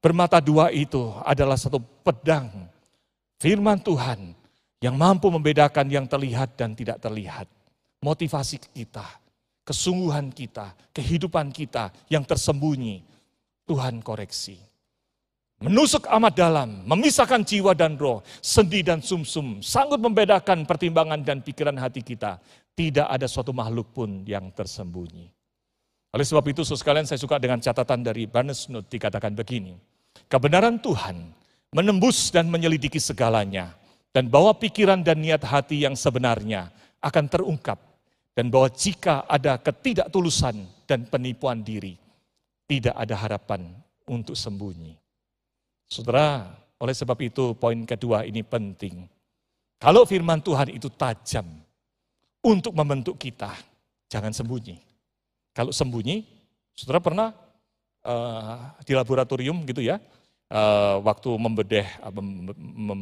bermata 0.03 0.43
dua 0.43 0.69
itu 0.75 1.15
adalah 1.25 1.57
satu 1.57 1.81
pedang 2.03 2.51
firman 3.39 3.81
Tuhan 3.81 4.35
yang 4.83 4.99
mampu 5.01 5.33
membedakan 5.33 5.89
yang 5.89 6.05
terlihat 6.05 6.59
dan 6.59 6.77
tidak 6.77 7.01
terlihat. 7.01 7.49
Motivasi 8.05 8.61
kita, 8.77 9.07
kesungguhan 9.65 10.29
kita, 10.29 10.77
kehidupan 10.93 11.49
kita 11.49 11.89
yang 12.13 12.21
tersembunyi, 12.21 13.01
Tuhan 13.65 14.05
koreksi. 14.05 14.61
Menusuk 15.65 16.05
amat 16.13 16.37
dalam, 16.37 16.85
memisahkan 16.85 17.41
jiwa 17.41 17.73
dan 17.73 17.97
roh, 17.97 18.21
sendi 18.45 18.85
dan 18.85 19.01
sumsum, 19.01 19.63
-sum, 19.63 19.65
sanggup 19.65 20.05
membedakan 20.05 20.69
pertimbangan 20.69 21.25
dan 21.25 21.41
pikiran 21.41 21.81
hati 21.81 22.05
kita. 22.05 22.37
Tidak 22.77 23.09
ada 23.09 23.25
suatu 23.25 23.57
makhluk 23.57 23.97
pun 23.97 24.27
yang 24.29 24.53
tersembunyi. 24.53 25.34
Oleh 26.15 26.23
sebab 26.23 26.47
itu, 26.47 26.63
sekalian 26.63 27.11
saya 27.11 27.19
suka 27.19 27.43
dengan 27.43 27.59
catatan 27.59 28.07
dari 28.07 28.31
Barnes 28.31 28.71
Note 28.71 28.87
dikatakan 28.87 29.35
begini. 29.35 29.75
Kebenaran 30.31 30.79
Tuhan 30.79 31.19
menembus 31.75 32.31
dan 32.31 32.47
menyelidiki 32.47 33.03
segalanya, 33.03 33.75
dan 34.15 34.31
bahwa 34.31 34.55
pikiran 34.55 35.03
dan 35.03 35.19
niat 35.19 35.43
hati 35.43 35.83
yang 35.83 35.99
sebenarnya 35.99 36.71
akan 37.03 37.27
terungkap, 37.27 37.83
dan 38.31 38.47
bahwa 38.47 38.71
jika 38.71 39.27
ada 39.27 39.59
ketidaktulusan 39.59 40.87
dan 40.87 41.03
penipuan 41.11 41.67
diri, 41.67 41.99
tidak 42.71 42.95
ada 42.95 43.19
harapan 43.19 43.75
untuk 44.07 44.39
sembunyi. 44.39 44.95
Saudara, 45.91 46.47
oleh 46.79 46.95
sebab 46.95 47.19
itu 47.27 47.59
poin 47.59 47.83
kedua 47.83 48.23
ini 48.23 48.47
penting. 48.47 49.03
Kalau 49.83 50.07
firman 50.07 50.39
Tuhan 50.39 50.71
itu 50.71 50.87
tajam 50.95 51.45
untuk 52.39 52.71
membentuk 52.71 53.19
kita, 53.19 53.51
jangan 54.07 54.31
sembunyi. 54.31 54.94
Kalau 55.55 55.71
sembunyi, 55.71 56.27
saudara 56.75 56.99
pernah 56.99 57.31
uh, 58.03 58.75
di 58.83 58.93
laboratorium 58.93 59.63
gitu 59.65 59.87
ya, 59.87 60.03
uh, 60.51 60.99
waktu 61.07 61.31
membedah, 61.31 61.87
uh, 62.03 62.13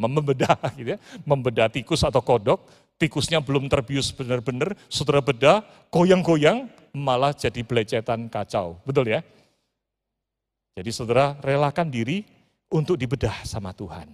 membedah 0.20 0.60
gitu 0.76 0.94
ya, 0.94 0.98
membedah 1.24 1.72
tikus 1.72 2.04
atau 2.04 2.20
kodok, 2.20 2.60
tikusnya 3.00 3.40
belum 3.40 3.72
terbius 3.72 4.12
benar-benar, 4.12 4.76
saudara 4.92 5.24
bedah, 5.24 5.64
goyang-goyang, 5.88 6.68
malah 6.92 7.32
jadi 7.32 7.64
belecetan 7.64 8.28
kacau. 8.28 8.76
Betul 8.84 9.16
ya? 9.16 9.24
Jadi 10.76 10.90
saudara 10.92 11.36
relakan 11.40 11.88
diri 11.88 12.24
untuk 12.72 12.96
dibedah 12.96 13.44
sama 13.44 13.76
Tuhan. 13.76 14.08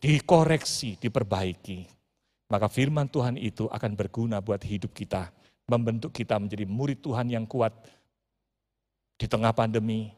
Dikoreksi, 0.00 1.00
diperbaiki. 1.00 1.88
Maka 2.52 2.68
firman 2.68 3.08
Tuhan 3.08 3.40
itu 3.40 3.64
akan 3.72 3.96
berguna 3.96 4.44
buat 4.44 4.60
hidup 4.60 4.92
kita. 4.92 5.32
Membentuk 5.72 6.12
kita 6.12 6.36
menjadi 6.36 6.68
murid 6.68 7.00
Tuhan 7.00 7.32
yang 7.32 7.48
kuat, 7.48 7.72
di 9.16 9.30
tengah 9.30 9.54
pandemi, 9.56 10.12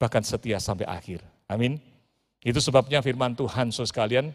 bahkan 0.00 0.22
setia 0.24 0.62
sampai 0.62 0.88
akhir. 0.88 1.20
Amin. 1.50 1.76
Itu 2.40 2.62
sebabnya 2.62 3.02
firman 3.02 3.34
Tuhan, 3.36 3.68
saudara 3.74 3.90
sekalian, 3.90 4.26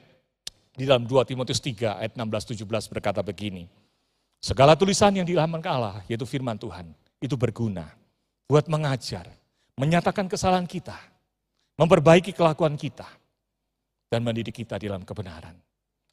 di 0.76 0.84
dalam 0.84 1.08
2 1.08 1.24
Timotius 1.24 1.64
3 1.64 2.04
ayat 2.04 2.14
16-17 2.20 2.92
berkata 2.92 3.24
begini, 3.24 3.66
Segala 4.44 4.76
tulisan 4.76 5.16
yang 5.16 5.24
diilhamkan 5.24 5.64
Allah, 5.72 6.04
yaitu 6.12 6.28
firman 6.28 6.60
Tuhan, 6.60 6.92
itu 7.24 7.36
berguna 7.40 7.92
buat 8.48 8.68
mengajar, 8.68 9.28
menyatakan 9.80 10.28
kesalahan 10.28 10.68
kita, 10.68 10.96
memperbaiki 11.80 12.32
kelakuan 12.36 12.76
kita, 12.76 13.08
dan 14.12 14.20
mendidik 14.26 14.56
kita 14.56 14.76
dalam 14.80 15.04
kebenaran. 15.08 15.56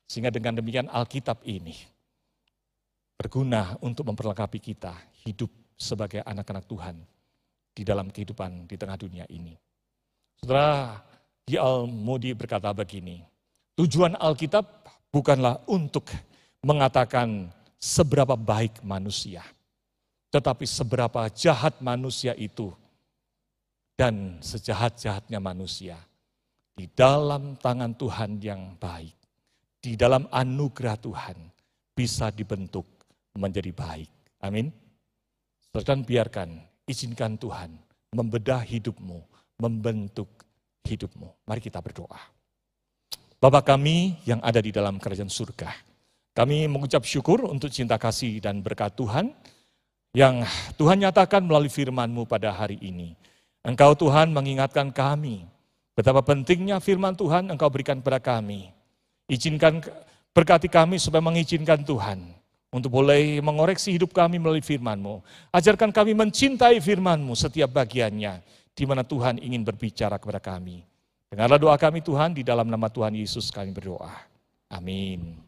Sehingga 0.06 0.30
dengan 0.30 0.58
demikian 0.62 0.86
Alkitab 0.86 1.42
ini 1.42 1.74
berguna 3.16 3.80
untuk 3.80 4.04
memperlengkapi 4.12 4.60
kita 4.60 4.92
hidup 5.24 5.48
sebagai 5.76 6.20
anak-anak 6.22 6.68
Tuhan 6.68 6.96
di 7.72 7.82
dalam 7.84 8.12
kehidupan 8.12 8.68
di 8.68 8.76
tengah 8.76 8.96
dunia 8.96 9.24
ini. 9.32 9.56
Saudara, 10.36 11.00
di 11.44 11.56
Al-Mudi 11.56 12.36
berkata 12.36 12.72
begini, 12.72 13.20
tujuan 13.76 14.16
Alkitab 14.16 14.64
bukanlah 15.12 15.64
untuk 15.68 16.08
mengatakan 16.64 17.48
seberapa 17.80 18.36
baik 18.36 18.84
manusia, 18.84 19.44
tetapi 20.32 20.64
seberapa 20.68 21.28
jahat 21.32 21.80
manusia 21.80 22.36
itu 22.36 22.72
dan 23.96 24.40
sejahat-jahatnya 24.44 25.40
manusia 25.40 25.96
di 26.76 26.84
dalam 26.92 27.56
tangan 27.56 27.96
Tuhan 27.96 28.40
yang 28.44 28.76
baik, 28.76 29.16
di 29.80 29.96
dalam 29.96 30.28
anugerah 30.28 30.96
Tuhan 31.00 31.36
bisa 31.96 32.28
dibentuk 32.28 32.95
menjadi 33.38 33.70
baik. 33.70 34.10
Amin. 34.42 34.72
Dan 35.76 36.08
biarkan 36.08 36.56
izinkan 36.88 37.36
Tuhan 37.36 37.76
membedah 38.16 38.64
hidupmu, 38.64 39.20
membentuk 39.60 40.28
hidupmu. 40.88 41.44
Mari 41.44 41.60
kita 41.60 41.84
berdoa. 41.84 42.16
Bapak 43.36 43.76
kami 43.76 44.16
yang 44.24 44.40
ada 44.40 44.64
di 44.64 44.72
dalam 44.72 44.96
kerajaan 44.96 45.28
surga, 45.28 45.68
kami 46.32 46.64
mengucap 46.64 47.04
syukur 47.04 47.44
untuk 47.44 47.68
cinta 47.68 48.00
kasih 48.00 48.40
dan 48.40 48.64
berkat 48.64 48.96
Tuhan 48.96 49.36
yang 50.16 50.40
Tuhan 50.80 51.04
nyatakan 51.04 51.44
melalui 51.44 51.68
firman-Mu 51.68 52.24
pada 52.24 52.56
hari 52.56 52.80
ini. 52.80 53.12
Engkau 53.60 53.92
Tuhan 53.92 54.32
mengingatkan 54.32 54.88
kami 54.88 55.44
betapa 55.92 56.24
pentingnya 56.24 56.80
firman 56.80 57.12
Tuhan 57.12 57.52
Engkau 57.52 57.68
berikan 57.68 58.00
kepada 58.00 58.16
kami. 58.16 58.72
Izinkan 59.28 59.84
berkati 60.32 60.72
kami 60.72 60.96
supaya 60.96 61.20
mengizinkan 61.20 61.84
Tuhan 61.84 62.36
untuk 62.74 62.90
boleh 62.90 63.38
mengoreksi 63.40 63.94
hidup 63.94 64.10
kami 64.10 64.42
melalui 64.42 64.64
firman-Mu. 64.64 65.22
Ajarkan 65.54 65.94
kami 65.94 66.12
mencintai 66.12 66.82
firman-Mu 66.82 67.32
setiap 67.38 67.70
bagiannya, 67.70 68.42
di 68.74 68.84
mana 68.84 69.06
Tuhan 69.06 69.38
ingin 69.38 69.62
berbicara 69.62 70.18
kepada 70.18 70.42
kami. 70.42 70.82
Dengarlah 71.30 71.58
doa 71.58 71.76
kami 71.78 72.02
Tuhan, 72.02 72.34
di 72.34 72.42
dalam 72.42 72.66
nama 72.66 72.90
Tuhan 72.90 73.14
Yesus 73.14 73.54
kami 73.54 73.70
berdoa. 73.70 74.12
Amin. 74.66 75.45